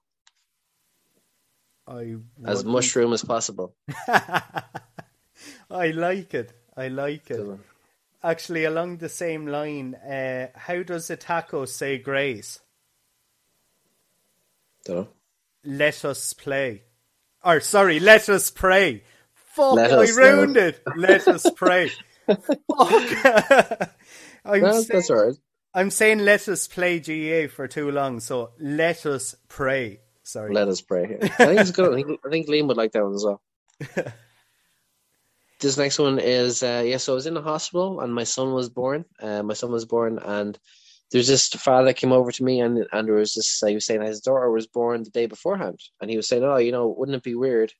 [1.87, 2.15] I
[2.45, 3.75] as much room as possible.
[4.07, 6.53] I like it.
[6.77, 7.59] I like it.
[8.23, 12.59] Actually, along the same line, uh, how does a taco say grace?
[14.85, 15.09] Don't
[15.63, 16.83] Let us play.
[17.43, 19.03] Or sorry, let us pray.
[19.33, 20.81] Fuck, let I ruined it.
[20.95, 21.91] Let us pray.
[22.27, 22.45] Fuck.
[24.45, 25.35] I'm well, saying, that's all right.
[25.73, 29.99] I'm saying let us play GAA for too long, so let us pray.
[30.23, 30.53] Sorry.
[30.53, 31.17] Let us pray.
[31.21, 31.91] I think it's good.
[31.91, 33.41] I think, I think Liam would like that one as well.
[35.59, 36.97] this next one is uh, yeah.
[36.97, 39.05] So I was in the hospital and my son was born.
[39.21, 40.57] Uh, my son was born, and
[41.11, 43.61] there's this father that came over to me, and and there was this.
[43.61, 46.43] Uh, he was saying his daughter was born the day beforehand, and he was saying,
[46.43, 47.73] "Oh, you know, wouldn't it be weird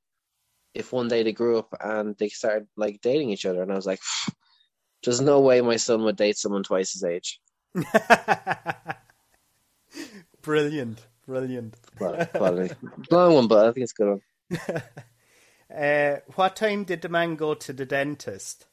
[0.74, 3.76] if one day they grew up and they started like dating each other?" And I
[3.76, 4.00] was like,
[5.04, 7.40] "There's no way my son would date someone twice his age."
[10.42, 11.76] brilliant, brilliant.
[11.98, 12.74] Quality.
[13.12, 14.22] Long one, but I think it's good one.
[15.72, 18.66] Uh, what time did the man go to the dentist?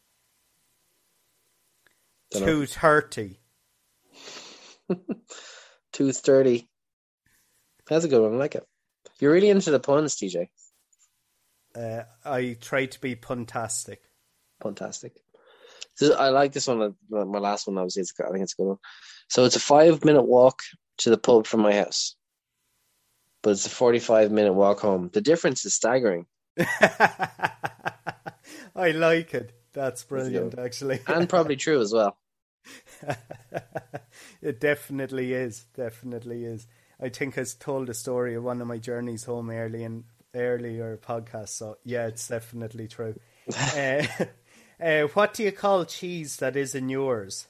[2.32, 3.38] Two thirty.
[5.92, 6.66] Two thirty.
[7.86, 8.34] That's a good one.
[8.34, 8.66] I like it.
[9.20, 10.48] You're really into the puns, TJ.
[11.74, 13.98] Uh, I try to be puntastic.
[14.62, 15.12] Puntastic.
[16.02, 16.82] I like this one.
[16.82, 18.78] Uh, my last one, obviously, it's, I think it's a good one.
[19.28, 20.60] So it's a five minute walk
[20.98, 22.16] to the pub from my house,
[23.42, 25.10] but it's a 45 minute walk home.
[25.12, 26.26] The difference is staggering.
[28.76, 29.52] I like it.
[29.72, 31.00] That's brilliant, actually.
[31.06, 32.16] and probably true as well.
[34.42, 35.66] it definitely is.
[35.76, 36.66] Definitely is.
[37.00, 40.96] I think I told a story of one of my journeys home early in earlier
[40.96, 41.50] podcast.
[41.50, 43.18] So yeah, it's definitely true.
[43.76, 44.02] uh,
[44.80, 47.46] uh, what do you call cheese that isn't yours?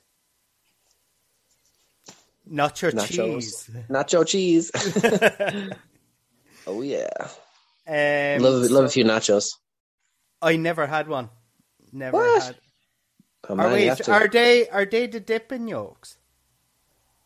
[2.50, 3.08] Nacho Nachos.
[3.08, 3.70] cheese.
[3.90, 4.70] Nacho cheese.
[6.66, 7.08] oh yeah.
[7.88, 9.50] Um, love love a few nachos.
[10.40, 11.30] I never had one.
[11.92, 12.42] Never what?
[12.42, 12.56] had.
[13.48, 16.18] Oh, are, wait, are they are they the dipping yolks?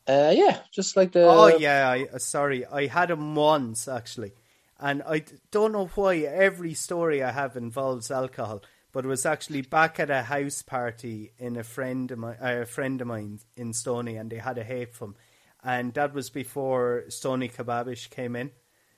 [0.07, 1.23] Uh, yeah, just like the.
[1.23, 4.33] Oh yeah, I, uh, sorry, I had them once actually,
[4.79, 8.63] and I don't know why every story I have involves alcohol,
[8.93, 12.63] but it was actually back at a house party in a friend of my uh,
[12.63, 15.17] a friend of mine in Stony, and they had a hate from,
[15.63, 18.51] and that was before Stony Kebabish came in.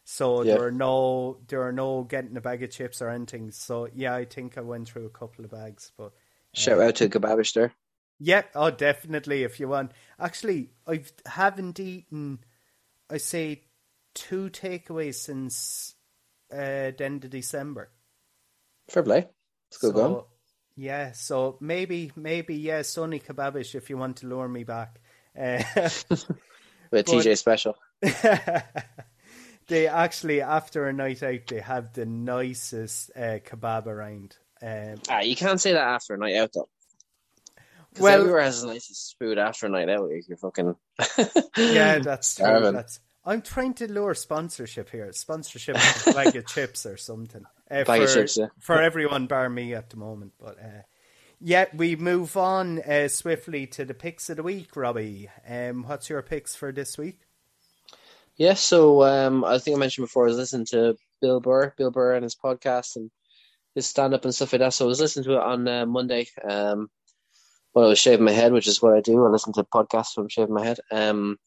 [0.05, 0.55] So yeah.
[0.55, 3.51] there are no there are no getting a bag of chips or anything.
[3.51, 5.93] So yeah, I think I went through a couple of bags.
[5.97, 6.13] But
[6.55, 7.73] shout uh, out to Kebabish there.
[8.19, 9.93] Yeah, oh definitely if you want.
[10.19, 12.41] Actually, I haven't eaten.
[13.11, 13.65] I say
[14.15, 15.95] two takeaways since
[16.53, 17.91] uh, the end of December.
[18.89, 19.29] Fair play.
[19.79, 20.27] Go so,
[20.77, 25.01] Yeah, so maybe maybe yeah, Sonny Kebabish if you want to lure me back.
[25.39, 25.63] Uh,
[26.91, 27.77] With TJ special.
[29.69, 34.37] they actually after a night out they have the nicest uh, kebab around.
[34.61, 36.69] Um, ah, you can't say that after a night out though.
[37.99, 40.09] Well, everywhere has the nicest food after a night out.
[40.11, 40.77] If you're fucking
[41.57, 42.73] yeah, that's true.
[42.73, 45.13] That's I'm trying to lure sponsorship here.
[45.13, 47.45] Sponsorship bag of chips or something.
[47.71, 48.47] Uh, for, chips, yeah.
[48.59, 50.33] for everyone bar me at the moment.
[50.41, 50.83] But uh,
[51.41, 55.29] yeah, we move on uh, swiftly to the picks of the week, Robbie.
[55.49, 57.21] Um, what's your picks for this week?
[58.37, 61.91] Yeah, so um, I think I mentioned before I was listening to Bill Burr, Bill
[61.91, 63.11] Burr and his podcast and
[63.75, 64.75] his stand up and stuff like that.
[64.75, 66.91] So I was listening to it on uh, Monday um,
[67.73, 69.25] when I was shaving my head, which is what I do.
[69.25, 70.81] I listen to podcasts when I'm shaving my head.
[70.91, 71.39] Um,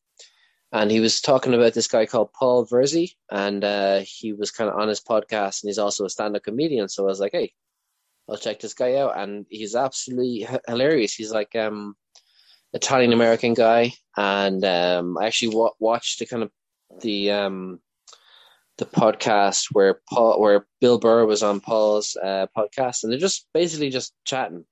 [0.76, 4.70] and he was talking about this guy called Paul Verzi, and uh, he was kind
[4.70, 6.90] of on his podcast, and he's also a stand up comedian.
[6.90, 7.54] So I was like, hey,
[8.28, 11.14] I'll check this guy out, and he's absolutely h- hilarious.
[11.14, 11.96] He's like um,
[12.74, 16.52] Italian American guy, and um, I actually w- watched the kind of
[17.00, 17.80] the um
[18.78, 23.48] the podcast where Paul where Bill Burr was on Paul's uh, podcast, and they're just
[23.54, 24.66] basically just chatting,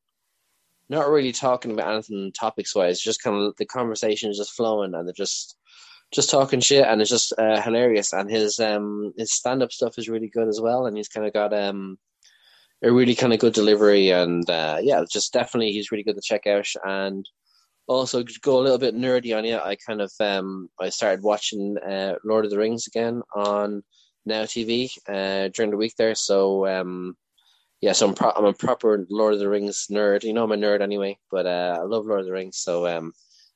[0.89, 2.99] not really talking about anything topics wise.
[2.99, 5.55] Just kind of the conversation is just flowing, and they're just
[6.13, 8.13] just talking shit, and it's just uh, hilarious.
[8.13, 11.27] And his um his stand up stuff is really good as well, and he's kind
[11.27, 11.97] of got um
[12.83, 16.21] a really kind of good delivery, and uh, yeah, just definitely he's really good to
[16.23, 17.25] check out and
[17.87, 19.57] also go a little bit nerdy on you.
[19.57, 23.83] I kind of um I started watching uh, Lord of the Rings again on
[24.25, 26.15] Now TV uh, during the week there.
[26.15, 27.15] So um
[27.81, 30.23] yeah, so I'm pro- I'm a proper Lord of the Rings nerd.
[30.23, 32.57] You know I'm a nerd anyway, but uh, I love Lord of the Rings.
[32.57, 33.13] So um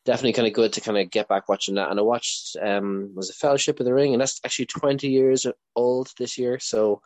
[0.08, 1.91] definitely kind of good to kind of get back watching that.
[1.91, 5.45] And I watched um was a Fellowship of the Ring, and that's actually twenty years
[5.76, 6.60] old this year.
[6.60, 7.01] So,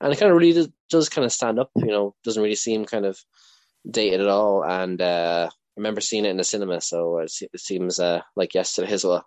[0.00, 1.70] and it kind of really does, does kind of stand up.
[1.76, 3.18] You know, doesn't really seem kind of
[3.88, 4.64] dated at all.
[4.64, 8.52] And uh, I remember seeing it in the cinema, so it, it seems uh, like
[8.54, 9.24] yesterday as well.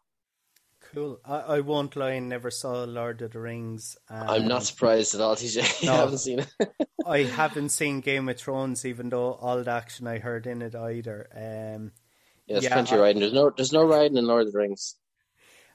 [0.93, 1.19] Cool.
[1.25, 3.97] I, I won't lie, I never saw Lord of the Rings.
[4.07, 5.85] I'm not surprised at all, TJ.
[5.85, 6.53] No, haven't seen it.
[7.07, 10.75] I haven't seen Game of Thrones, even though all the action I heard in it
[10.75, 11.27] either.
[11.35, 11.93] Um,
[12.47, 13.19] yeah, there's yeah, plenty I, of riding.
[13.21, 14.95] There's no, there's no riding in Lord of the Rings.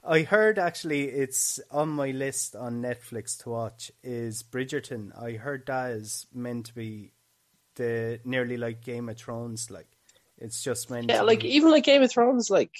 [0.04, 5.10] I heard actually it's on my list on Netflix to watch is Bridgerton.
[5.20, 7.12] I heard that is meant to be
[7.74, 9.88] the nearly like Game of Thrones, like
[10.38, 11.10] it's just meant.
[11.10, 11.56] Yeah, like be...
[11.56, 12.74] even like Game of Thrones, like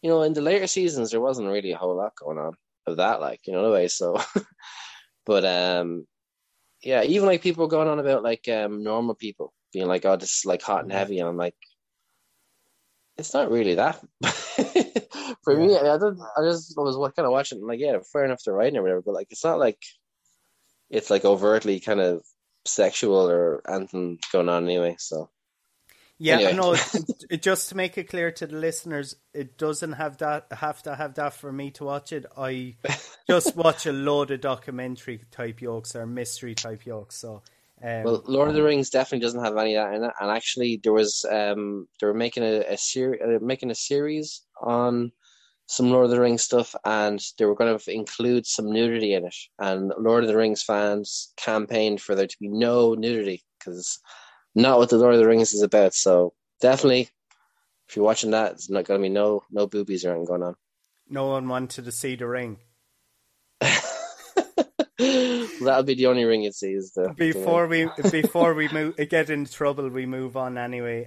[0.00, 2.54] you know, in the later seasons there wasn't really a whole lot going on
[2.86, 3.88] of that, like you know, the way.
[3.88, 4.20] So,
[5.26, 6.06] but um,
[6.82, 10.38] yeah, even like people going on about like um normal people being like, oh, this
[10.38, 11.56] is like hot and heavy, and I'm like,
[13.16, 14.00] it's not really that.
[15.44, 18.52] For me, I, don't, I just was kind of watching, like, yeah, fair enough to
[18.52, 19.78] writing or whatever, but like, it's not like
[20.92, 22.22] it's like overtly kind of
[22.64, 24.94] sexual or anything going on anyway.
[24.98, 25.30] So
[26.18, 26.52] yeah, anyway.
[26.52, 26.72] no.
[26.94, 30.82] It, it, just to make it clear to the listeners, it doesn't have that have
[30.82, 32.26] to have that for me to watch it.
[32.36, 32.76] I
[33.28, 37.16] just watch a load of documentary type yokes or mystery type yokes.
[37.16, 37.42] So
[37.82, 40.12] um, well, Lord of the Rings definitely doesn't have any of that in it.
[40.20, 44.42] And actually, there was um, they were making a, a series, uh, making a series
[44.60, 45.12] on
[45.66, 49.26] some Lord of the Rings stuff, and they were going to include some nudity in
[49.26, 49.34] it.
[49.58, 53.98] And Lord of the Rings fans campaigned for there to be no nudity because
[54.54, 55.94] not what the Lord of the Rings is about.
[55.94, 57.08] So definitely,
[57.88, 60.42] if you're watching that, it's not going to be no no boobies or anything going
[60.42, 60.54] on.
[61.08, 62.58] No one wanted to see the ring.
[65.64, 66.72] That'll be the only ring you'd see.
[66.72, 71.06] Is the before the we before we move get in trouble, we move on anyway.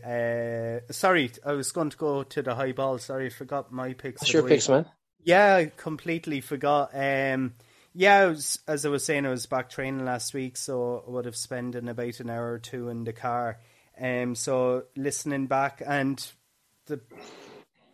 [0.87, 2.97] Uh, sorry, I was going to go to the high ball.
[2.97, 4.25] Sorry, I forgot my picks.
[4.25, 4.85] Sure, picks, man.
[5.23, 6.91] Yeah, I completely forgot.
[6.93, 7.53] Um,
[7.93, 11.25] yeah, was, as I was saying, I was back training last week, so I would
[11.25, 13.59] have spent in about an hour or two in the car.
[13.99, 16.23] Um, so listening back, and
[16.87, 16.99] the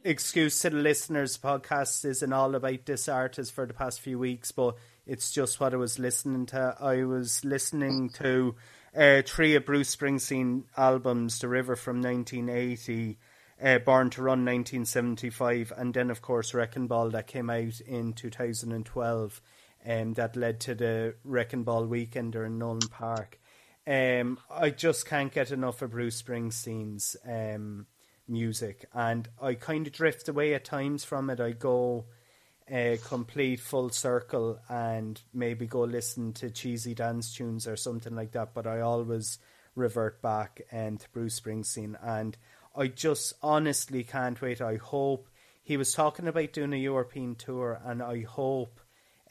[0.03, 4.51] excuse to the listeners, podcast isn't all about this artist for the past few weeks,
[4.51, 4.75] but
[5.05, 6.75] it's just what I was listening to.
[6.79, 8.55] I was listening to
[8.95, 13.17] uh, three of Bruce Springsteen albums: "The River" from 1980.
[13.63, 18.13] Uh, Born to Run 1975, and then, of course, Wrecking Ball that came out in
[18.13, 19.41] 2012
[19.85, 23.39] um, that led to the Wrecking Ball Weekender in Nowlan Park.
[23.87, 27.87] Um, I just can't get enough of Bruce Springsteen's um,
[28.27, 31.39] music, and I kind of drift away at times from it.
[31.39, 32.05] I go
[32.71, 38.31] a complete full circle and maybe go listen to cheesy dance tunes or something like
[38.31, 39.39] that, but I always
[39.75, 42.37] revert back um, to Bruce Springsteen, and
[42.75, 44.61] I just honestly can't wait.
[44.61, 45.27] I hope
[45.61, 48.79] he was talking about doing a European tour, and I hope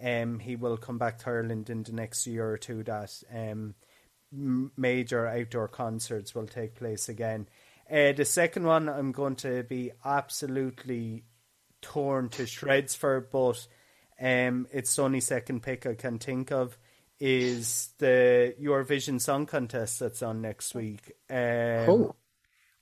[0.02, 3.74] um, he will come back to Ireland in the next year or two that um,
[4.76, 7.48] major outdoor concerts will take place again.
[7.90, 11.24] Uh, the second one I'm going to be absolutely
[11.82, 13.66] torn to shreds for, but
[14.20, 16.78] um, it's only second pick I can think of
[17.18, 21.12] is the Eurovision Song Contest that's on next week.
[21.28, 22.16] Um, cool.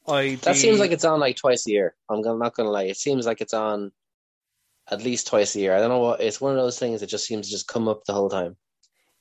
[0.06, 1.94] I that seems like it's on like twice a year.
[2.08, 2.84] I'm not gonna lie.
[2.84, 3.92] It seems like it's on
[4.90, 5.74] at least twice a year.
[5.74, 7.88] I don't know what it's one of those things that just seems to just come
[7.88, 8.56] up the whole time.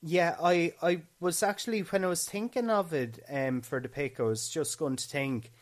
[0.00, 4.18] Yeah, I I was actually when I was thinking of it um for the pick,
[4.18, 5.52] I was just going to think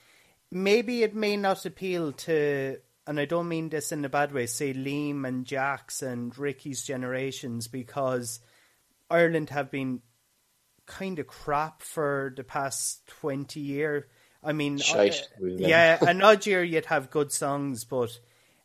[0.50, 4.46] maybe it may not appeal to and I don't mean this in a bad way,
[4.46, 8.40] say Liam and Jax and Ricky's generations because
[9.10, 10.02] Ireland have been
[10.86, 14.08] kind of crap for the past twenty year.
[14.42, 15.08] I mean, uh,
[15.40, 18.18] yeah, an odd year you'd have good songs, but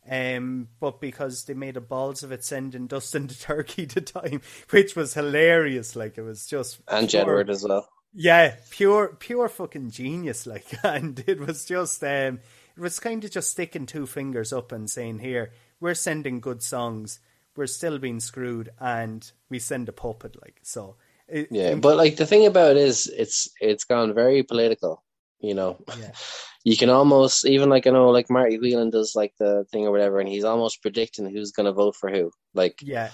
[0.08, 4.40] um, but because they made a balls of it sending Dustin to Turkey to time,
[4.70, 5.94] which was hilarious.
[5.94, 7.88] Like it was just and Jedward as well.
[8.14, 10.46] Yeah, pure pure fucking genius.
[10.46, 12.40] Like, and it was just um,
[12.76, 16.62] it was kind of just sticking two fingers up and saying, "Here, we're sending good
[16.62, 17.20] songs.
[17.56, 20.96] We're still being screwed, and we send a puppet." Like so.
[21.28, 25.02] It, yeah, but like the thing about it is, it's it's gone very political.
[25.40, 25.78] You know.
[25.98, 26.12] Yeah.
[26.64, 29.90] you can almost even like I know like Marty Whelan does like the thing or
[29.90, 32.30] whatever, and he's almost predicting who's going to vote for who.
[32.54, 33.10] Like yeah,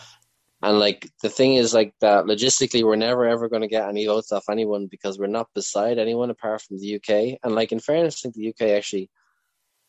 [0.62, 4.06] and like the thing is like that logistically we're never ever going to get any
[4.06, 7.38] votes off anyone because we're not beside anyone apart from the UK.
[7.42, 9.08] And like in fairness, I think the UK actually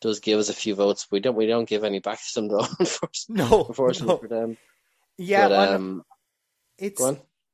[0.01, 1.07] does give us a few votes.
[1.11, 2.67] We don't we don't give any back to them though.
[3.29, 4.17] no, unfortunately no.
[4.17, 4.57] for them.
[5.17, 6.05] Yeah, but, um,
[6.77, 7.01] it's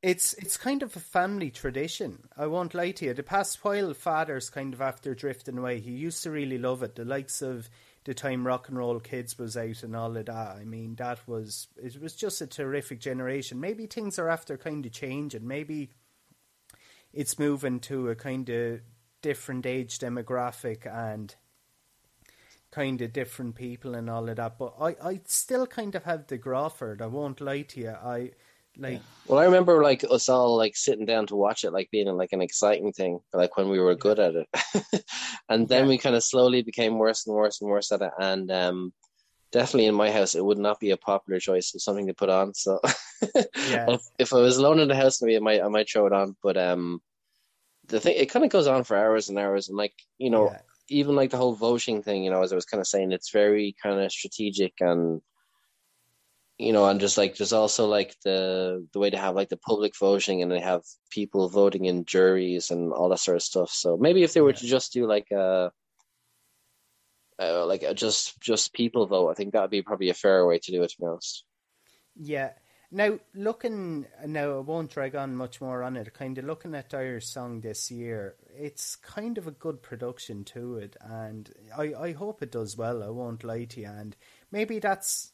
[0.03, 2.29] It's it's kind of a family tradition.
[2.37, 3.13] I won't lie to you.
[3.13, 5.79] The past while, father's kind of after drifting away.
[5.79, 6.95] He used to really love it.
[6.95, 7.69] The likes of
[8.03, 10.57] the time Rock and Roll Kids was out and all of that.
[10.57, 13.59] I mean, that was it was just a terrific generation.
[13.59, 15.47] Maybe things are after kind of changing.
[15.47, 15.89] Maybe
[17.11, 18.81] it's moving to a kind of
[19.23, 21.33] different age demographic and
[22.75, 24.57] kind of different people and all of that.
[24.59, 27.01] But I, I still kind of have the Crawford.
[27.01, 27.91] I won't lie to you.
[27.91, 28.31] I
[28.77, 28.99] like.
[29.27, 32.33] Well, I remember like us all like sitting down to watch it, like being like
[32.33, 34.47] an exciting thing, like when we were good at it,
[35.49, 35.89] and then yeah.
[35.89, 38.93] we kind of slowly became worse and worse and worse at it, and um.
[39.51, 42.27] Definitely in my house, it would not be a popular choice of something to put
[42.27, 42.53] on.
[42.53, 42.77] So,
[43.69, 43.85] yeah.
[43.87, 46.11] if, if I was alone in the house, maybe I might I might throw it
[46.11, 46.35] on.
[46.43, 47.01] But um,
[47.87, 50.49] the thing it kind of goes on for hours and hours, and like you know,
[50.51, 50.59] yeah
[50.89, 53.31] even like the whole voting thing, you know, as I was kind of saying, it's
[53.31, 55.21] very kind of strategic and
[56.57, 59.57] you know, and just like there's also like the the way to have like the
[59.57, 63.69] public voting and they have people voting in juries and all that sort of stuff.
[63.71, 65.71] So maybe if they were to just do like a
[67.37, 70.45] uh, like a just just people vote, I think that would be probably a fair
[70.45, 70.91] way to do it.
[70.91, 71.43] To be honest.
[72.17, 72.51] Yeah,
[72.91, 76.13] now, looking now, I won't drag on much more on it.
[76.13, 80.77] Kind of looking at Irish song this year, it's kind of a good production to
[80.77, 83.03] it, and I I hope it does well.
[83.03, 84.15] I won't lie to you, and
[84.51, 85.31] maybe that's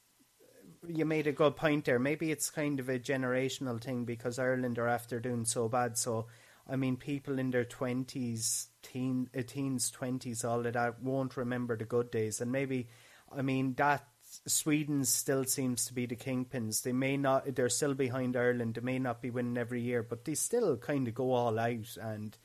[0.87, 1.99] you made a good point there.
[1.99, 5.97] Maybe it's kind of a generational thing because Ireland are after doing so bad.
[5.97, 6.25] So,
[6.67, 11.77] I mean, people in their twenties, teen, uh, teens, twenties, all of that won't remember
[11.77, 12.87] the good days, and maybe,
[13.31, 14.07] I mean, that
[14.45, 16.83] Sweden still seems to be the kingpins.
[16.83, 18.75] They may not, they're still behind Ireland.
[18.75, 21.97] They may not be winning every year, but they still kind of go all out
[22.01, 22.37] and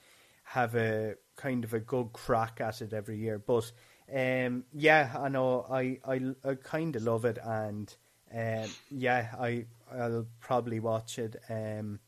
[0.44, 3.38] have a kind of a good crack at it every year.
[3.38, 3.70] But
[4.14, 7.92] um, yeah, I know I I, I kind of love it, and
[8.32, 12.00] um, yeah, I I'll probably watch it um,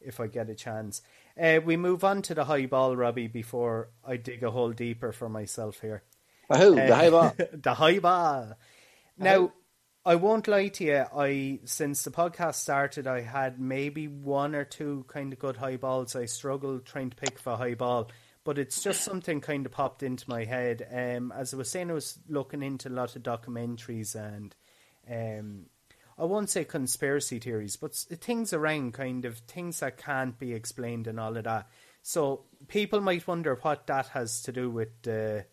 [0.00, 1.02] if I get a chance.
[1.40, 5.12] Uh, we move on to the high ball, Robbie, before I dig a hole deeper
[5.12, 6.02] for myself here.
[6.50, 7.34] Oh, uh, the high ball.
[7.52, 8.56] the high ball.
[9.18, 9.52] Now,
[10.04, 11.04] I won't lie to you.
[11.16, 15.76] I since the podcast started, I had maybe one or two kind of good high
[15.78, 16.14] balls.
[16.14, 18.10] I struggled trying to pick for a high ball,
[18.44, 20.86] but it's just something kind of popped into my head.
[20.92, 24.54] Um, as I was saying, I was looking into a lot of documentaries and
[25.10, 25.66] um,
[26.18, 31.08] I won't say conspiracy theories, but things around kind of things that can't be explained
[31.08, 31.68] and all of that.
[32.02, 35.46] So people might wonder what that has to do with the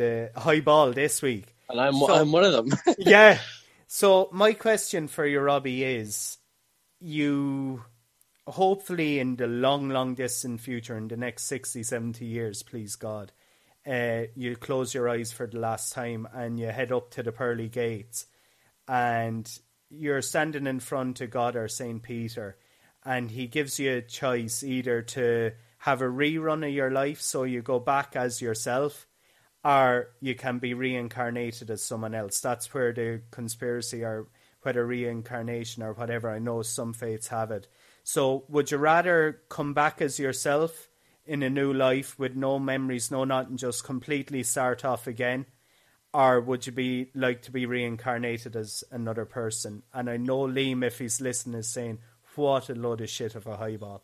[0.00, 2.78] the high ball this week and I'm so, I'm one of them.
[2.98, 3.38] yeah.
[3.86, 6.38] So my question for you, Robbie, is
[7.00, 7.84] you
[8.46, 13.32] hopefully in the long, long distant future, in the next 60, 70 years, please God,
[13.86, 17.32] uh, you close your eyes for the last time and you head up to the
[17.32, 18.26] pearly gates
[18.88, 19.50] and
[19.88, 22.02] you're standing in front of God or St.
[22.02, 22.56] Peter
[23.04, 27.44] and he gives you a choice either to have a rerun of your life so
[27.44, 29.06] you go back as yourself
[29.64, 32.40] or you can be reincarnated as someone else.
[32.40, 34.28] That's where the conspiracy or
[34.62, 37.66] whether reincarnation or whatever, I know some faiths have it.
[38.02, 40.88] So, would you rather come back as yourself
[41.24, 45.46] in a new life with no memories, no nothing, just completely start off again?
[46.12, 49.82] Or would you be like to be reincarnated as another person?
[49.94, 51.98] And I know Liam, if he's listening, is saying,
[52.34, 54.02] What a load of shit of a highball.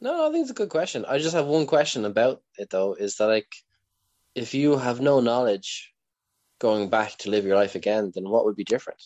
[0.00, 1.04] No, I think it's a good question.
[1.06, 3.54] I just have one question about it though, is that like
[4.34, 5.92] if you have no knowledge
[6.58, 9.02] going back to live your life again, then what would be different?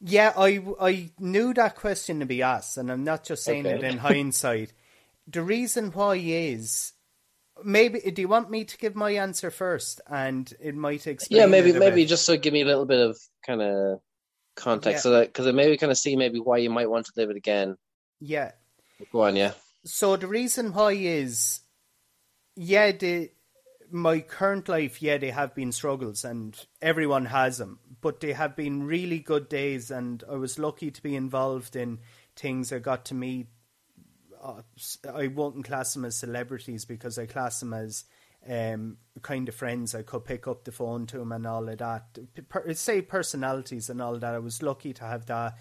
[0.00, 3.76] Yeah, I, I knew that question to be asked, and I'm not just saying okay.
[3.76, 4.72] it in hindsight.
[5.26, 6.92] The reason why is
[7.64, 8.00] maybe.
[8.00, 11.40] Do you want me to give my answer first, and it might explain?
[11.40, 12.08] Yeah, maybe maybe bit.
[12.08, 14.00] just to give me a little bit of kind of
[14.54, 15.02] context, yeah.
[15.02, 17.30] so that because it maybe kind of see maybe why you might want to live
[17.30, 17.76] it again.
[18.20, 18.52] Yeah.
[19.12, 19.52] Go on, yeah.
[19.84, 21.60] So the reason why is,
[22.54, 23.30] yeah, the
[23.90, 27.78] my current life, yeah, they have been struggles, and everyone has them.
[28.00, 32.00] But they have been really good days, and I was lucky to be involved in
[32.34, 32.72] things.
[32.72, 33.48] I got to meet.
[34.42, 34.62] Uh,
[35.12, 38.04] I won't class them as celebrities because I class them as
[38.48, 39.94] um, kind of friends.
[39.94, 42.18] I could pick up the phone to them and all of that.
[42.48, 44.34] Per, say personalities and all that.
[44.34, 45.56] I was lucky to have that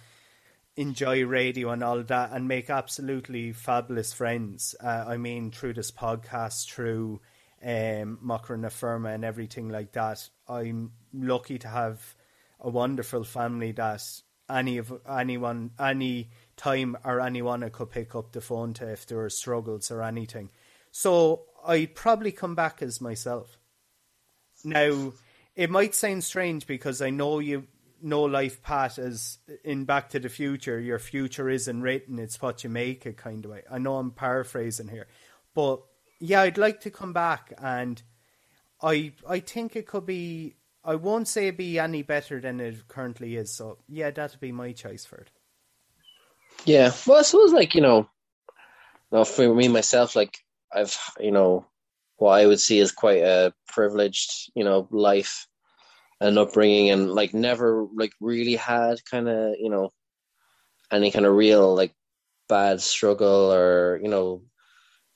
[0.78, 4.76] enjoy radio and all that and make absolutely fabulous friends.
[4.84, 7.22] Uh, I mean, through this podcast, through
[7.66, 8.20] um,
[8.70, 10.30] Firma and everything like that.
[10.48, 12.16] I'm lucky to have
[12.60, 14.04] a wonderful family that
[14.50, 19.08] any of anyone, any time or anyone I could pick up the phone to if
[19.08, 20.52] there were struggles or anything.
[20.92, 23.58] So I'd probably come back as myself.
[24.64, 25.14] Now,
[25.56, 27.68] it might sound strange because I know you
[28.02, 30.80] no life path as in Back to the Future.
[30.80, 33.64] Your future isn't written; it's what you make it, kind of way.
[33.70, 35.08] I know I'm paraphrasing here,
[35.54, 35.82] but
[36.20, 38.02] yeah, I'd like to come back, and
[38.82, 40.56] I I think it could be.
[40.84, 43.52] I won't say it be any better than it currently is.
[43.52, 45.32] So yeah, that'd be my choice for it.
[46.66, 48.10] Yeah, well, I suppose like you know,
[49.12, 50.38] well, for me myself, like
[50.74, 51.66] I've you know,
[52.18, 55.48] what I would see as quite a privileged you know life
[56.22, 59.92] and upbringing, and like never like really had kind of you know
[60.92, 61.94] any kind of real like
[62.48, 64.44] bad struggle or you know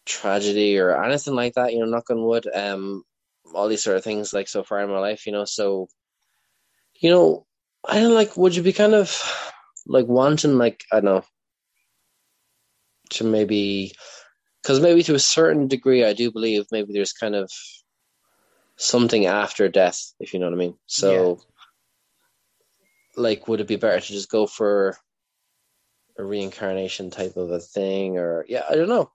[0.10, 1.74] tragedy or anything like that.
[1.74, 2.48] You know, knock on wood.
[2.54, 3.04] Um,
[3.54, 5.26] all these sort of things like so far in my life.
[5.26, 5.88] You know, so
[7.00, 7.46] you know,
[7.88, 8.36] I don't like.
[8.36, 9.10] Would you be kind of
[9.86, 11.24] like wanting like I don't know
[13.12, 13.92] to maybe
[14.62, 17.50] because maybe to a certain degree I do believe maybe there's kind of
[18.80, 20.76] something after death, if you know what I mean.
[20.88, 21.40] So,
[23.18, 23.22] yeah.
[23.22, 24.98] like, would it be better to just go for
[26.18, 29.12] a reincarnation type of a thing, or yeah, I don't know.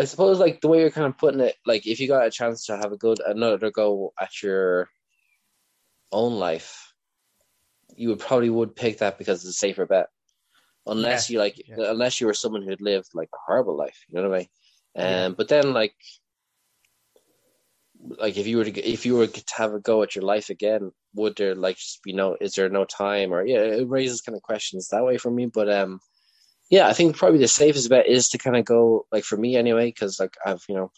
[0.00, 2.30] I suppose like the way you're kind of putting it, like if you got a
[2.30, 4.88] chance to have a good another go at your
[6.10, 6.94] own life,
[7.96, 10.06] you would probably would pick that because it's a safer bet.
[10.86, 11.34] Unless yeah.
[11.34, 11.90] you like, yeah.
[11.90, 14.38] unless you were someone who had lived like a horrible life, you know what I
[14.38, 14.48] mean?
[14.96, 15.28] Um, yeah.
[15.36, 15.94] but then like
[18.02, 20.48] like if you were to if you were to have a go at your life
[20.48, 24.22] again, would there like just be no is there no time or yeah, it raises
[24.22, 25.46] kind of questions that way for me.
[25.46, 26.00] But um,
[26.70, 29.56] yeah, I think probably the safest bet is to kind of go like for me
[29.56, 30.92] anyway, because like I've you know,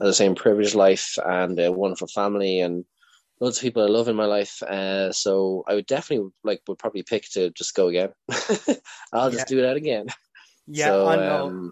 [0.00, 2.86] as I say, privileged life and a wonderful family and
[3.38, 4.62] loads of people I love in my life.
[4.62, 8.10] Uh, so I would definitely like would probably pick to just go again.
[9.12, 9.56] I'll just yeah.
[9.56, 10.06] do that again.
[10.66, 11.46] Yeah, so, I know.
[11.46, 11.70] Um,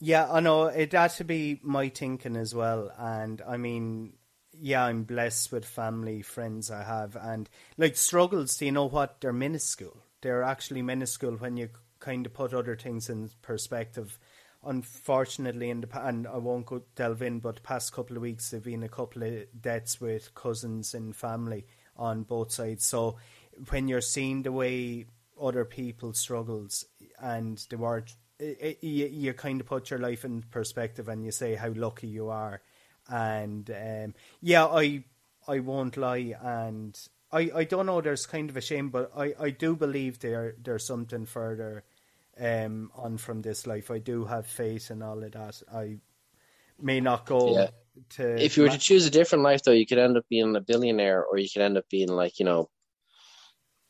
[0.00, 4.14] yeah, I know it had to be my thinking as well, and I mean,
[4.52, 7.48] yeah, I'm blessed with family, friends I have, and
[7.78, 8.56] like struggles.
[8.56, 9.20] Do you know what?
[9.20, 10.02] They're minuscule.
[10.20, 11.70] They're actually minuscule when you
[12.06, 14.18] kind of put other things in perspective.
[14.64, 18.50] Unfortunately, in the and I won't go delve in, but the past couple of weeks
[18.50, 22.84] there've been a couple of deaths with cousins and family on both sides.
[22.84, 23.16] So
[23.70, 25.06] when you're seeing the way
[25.40, 26.84] other people struggles
[27.20, 31.32] and the word it, you, you kind of put your life in perspective and you
[31.32, 32.60] say how lucky you are.
[33.08, 35.04] And um, yeah, I
[35.48, 36.98] I won't lie, and
[37.32, 38.00] I, I don't know.
[38.00, 41.84] There's kind of a shame, but I, I do believe there there's something further
[42.40, 43.90] um, on from this life.
[43.90, 45.62] I do have faith and all of that.
[45.72, 45.98] I
[46.80, 47.70] may not go yeah.
[48.10, 48.42] to.
[48.42, 50.60] If you were to choose a different life, though, you could end up being a
[50.60, 52.68] billionaire, or you could end up being like you know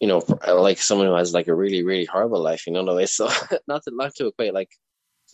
[0.01, 2.95] you know, like someone who has like a really, really horrible life, you know, no
[2.95, 3.07] way.
[3.07, 3.29] So
[3.69, 4.71] not to not to equate like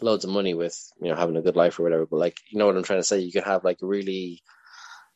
[0.01, 2.59] loads of money with, you know, having a good life or whatever, but like you
[2.59, 4.41] know what I'm trying to say, you could have like a really,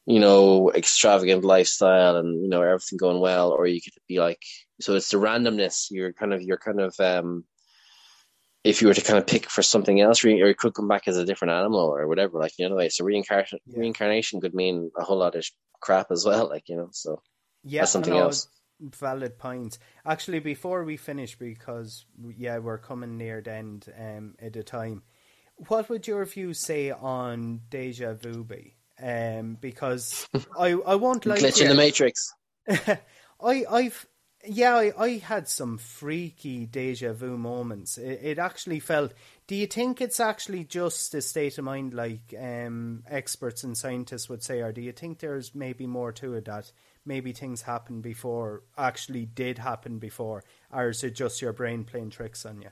[0.05, 4.43] you know, extravagant lifestyle and, you know, everything going well, or you could be like
[4.81, 5.87] so it's the randomness.
[5.91, 7.45] You're kind of you're kind of um
[8.67, 11.07] if you were to kind of pick for something else, or you could come back
[11.09, 12.89] as a different animal or whatever, like you know, way.
[12.89, 13.79] So reincarnation yeah.
[13.79, 15.45] reincarnation could mean a whole lot of
[15.81, 16.89] crap as well, like you know.
[16.93, 17.23] So
[17.63, 18.49] yeah, that's something else
[18.81, 19.79] valid points.
[20.05, 22.05] Actually, before we finish, because
[22.37, 25.03] yeah, we're coming near the end um, at a time.
[25.69, 28.77] What would your view say on deja vu be?
[29.03, 32.33] Um, because I I won't like glitch in the matrix.
[32.69, 34.07] I I've
[34.47, 37.99] yeah I, I had some freaky deja vu moments.
[37.99, 39.13] It, it actually felt.
[39.47, 44.29] Do you think it's actually just a state of mind, like um, experts and scientists
[44.29, 46.73] would say, or do you think there's maybe more to it that
[47.05, 52.11] maybe things happened before actually did happen before, or is it just your brain playing
[52.11, 52.71] tricks on you?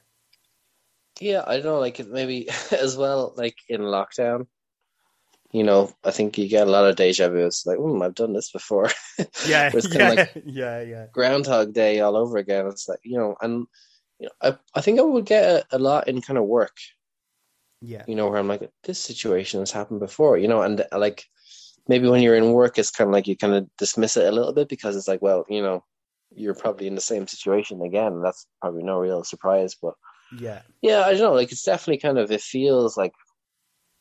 [1.21, 1.79] Yeah, I don't know.
[1.81, 4.47] Like maybe as well, like in lockdown,
[5.55, 7.47] you know, I think you get a lot of deja vu.
[7.47, 8.91] It's like, hmm, I've done this before.
[9.47, 11.07] Yeah, it's kind yeah, of like yeah, yeah.
[11.13, 12.67] Groundhog Day all over again.
[12.67, 13.69] It's like you know, and
[14.19, 16.77] you know, I I think I would get a, a lot in kind of work.
[17.81, 21.25] Yeah, you know, where I'm like, this situation has happened before, you know, and like
[21.87, 24.33] maybe when you're in work, it's kind of like you kind of dismiss it a
[24.33, 25.85] little bit because it's like, well, you know,
[26.35, 28.21] you're probably in the same situation again.
[28.23, 29.95] That's probably no real surprise, but
[30.37, 31.35] yeah, yeah, I don't know.
[31.35, 33.13] Like it's definitely kind of it feels like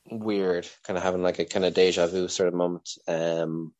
[0.09, 2.89] weird, kind of having like a kind of deja vu sort of moment.
[3.07, 3.73] Um,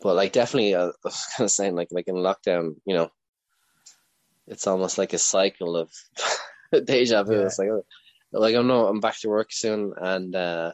[0.00, 3.10] but like definitely, uh, I was kind of saying like like in lockdown, you know,
[4.46, 5.90] it's almost like a cycle of
[6.84, 7.34] deja vu.
[7.34, 7.46] Yeah.
[7.46, 7.68] It's like,
[8.32, 10.72] like I'm no, I'm back to work soon, and uh,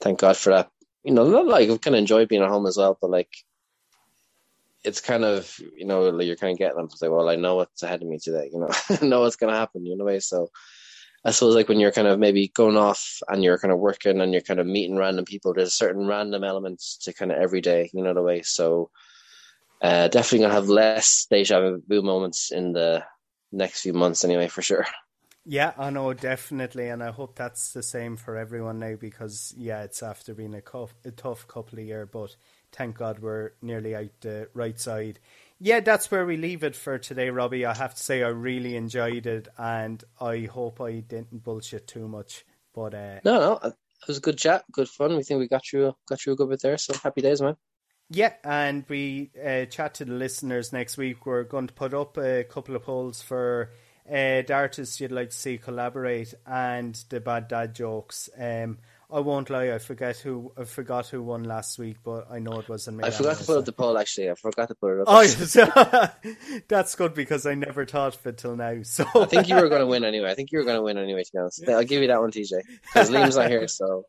[0.00, 0.70] thank God for that
[1.06, 3.30] you know, not like I kind of enjoy being at home as well, but like
[4.82, 7.36] it's kind of you know like you're kind of getting them to say, well, I
[7.36, 9.96] know what's ahead of me today, you know, I know what's going to happen, you
[9.96, 10.18] know.
[10.18, 10.50] So
[11.26, 14.20] I suppose like when you're kind of maybe going off and you're kind of working
[14.20, 17.60] and you're kind of meeting random people, there's certain random elements to kind of every
[17.60, 18.42] day, you know, the way.
[18.42, 18.90] So
[19.82, 23.04] uh, definitely gonna have less deja vu moments in the
[23.50, 24.86] next few months, anyway, for sure.
[25.48, 29.82] Yeah, I know definitely, and I hope that's the same for everyone now because yeah,
[29.82, 32.36] it's after being a, cuff, a tough couple of years, but
[32.72, 35.20] thank God we're nearly out the right side.
[35.58, 37.64] Yeah, that's where we leave it for today, Robbie.
[37.64, 42.08] I have to say I really enjoyed it, and I hope I didn't bullshit too
[42.08, 42.44] much.
[42.74, 43.74] But uh, no, no, it
[44.06, 45.16] was a good chat, good fun.
[45.16, 47.56] We think we got you got you a good bit there, so happy days, man.
[48.10, 51.24] Yeah, and we uh, chat to the listeners next week.
[51.24, 53.70] We're going to put up a couple of polls for
[54.08, 58.28] uh, the artists you'd like to see collaborate and the bad dad jokes.
[58.38, 58.78] Um,
[59.10, 62.58] I won't lie, I forget who I forgot who won last week, but I know
[62.58, 63.04] it wasn't me.
[63.04, 63.96] I forgot to put up the poll.
[63.98, 65.04] Actually, I forgot to put it up.
[65.08, 65.56] Oh, yes.
[66.68, 68.82] that's good because I never thought of it till now.
[68.82, 70.30] So I think you were going to win anyway.
[70.30, 71.22] I think you were going to win anyway.
[71.22, 73.68] To be honest, I'll give you that one, TJ, because Liam's not here.
[73.68, 74.06] So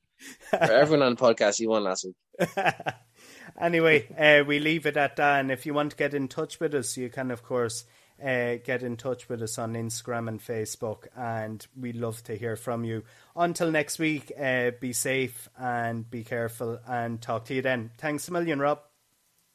[0.49, 2.49] for everyone on the podcast, you won last week.
[3.61, 5.39] anyway, uh, we leave it at that.
[5.39, 7.85] And if you want to get in touch with us, you can, of course
[8.23, 12.55] uh, get in touch with us on Instagram and Facebook, and we'd love to hear
[12.55, 13.03] from you.
[13.35, 17.91] Until next week, uh, be safe and be careful, and talk to you then.
[17.97, 18.79] Thanks a million, Rob.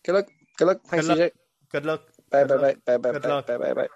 [0.05, 0.27] Good luck.
[0.59, 0.81] Good luck.
[0.87, 1.33] Thanks, good luck.
[1.71, 2.03] Good luck.
[2.31, 2.77] Bye, good bye, luck.
[2.85, 3.47] bye, bye, good bye, luck.
[3.47, 3.89] bye, bye, bye.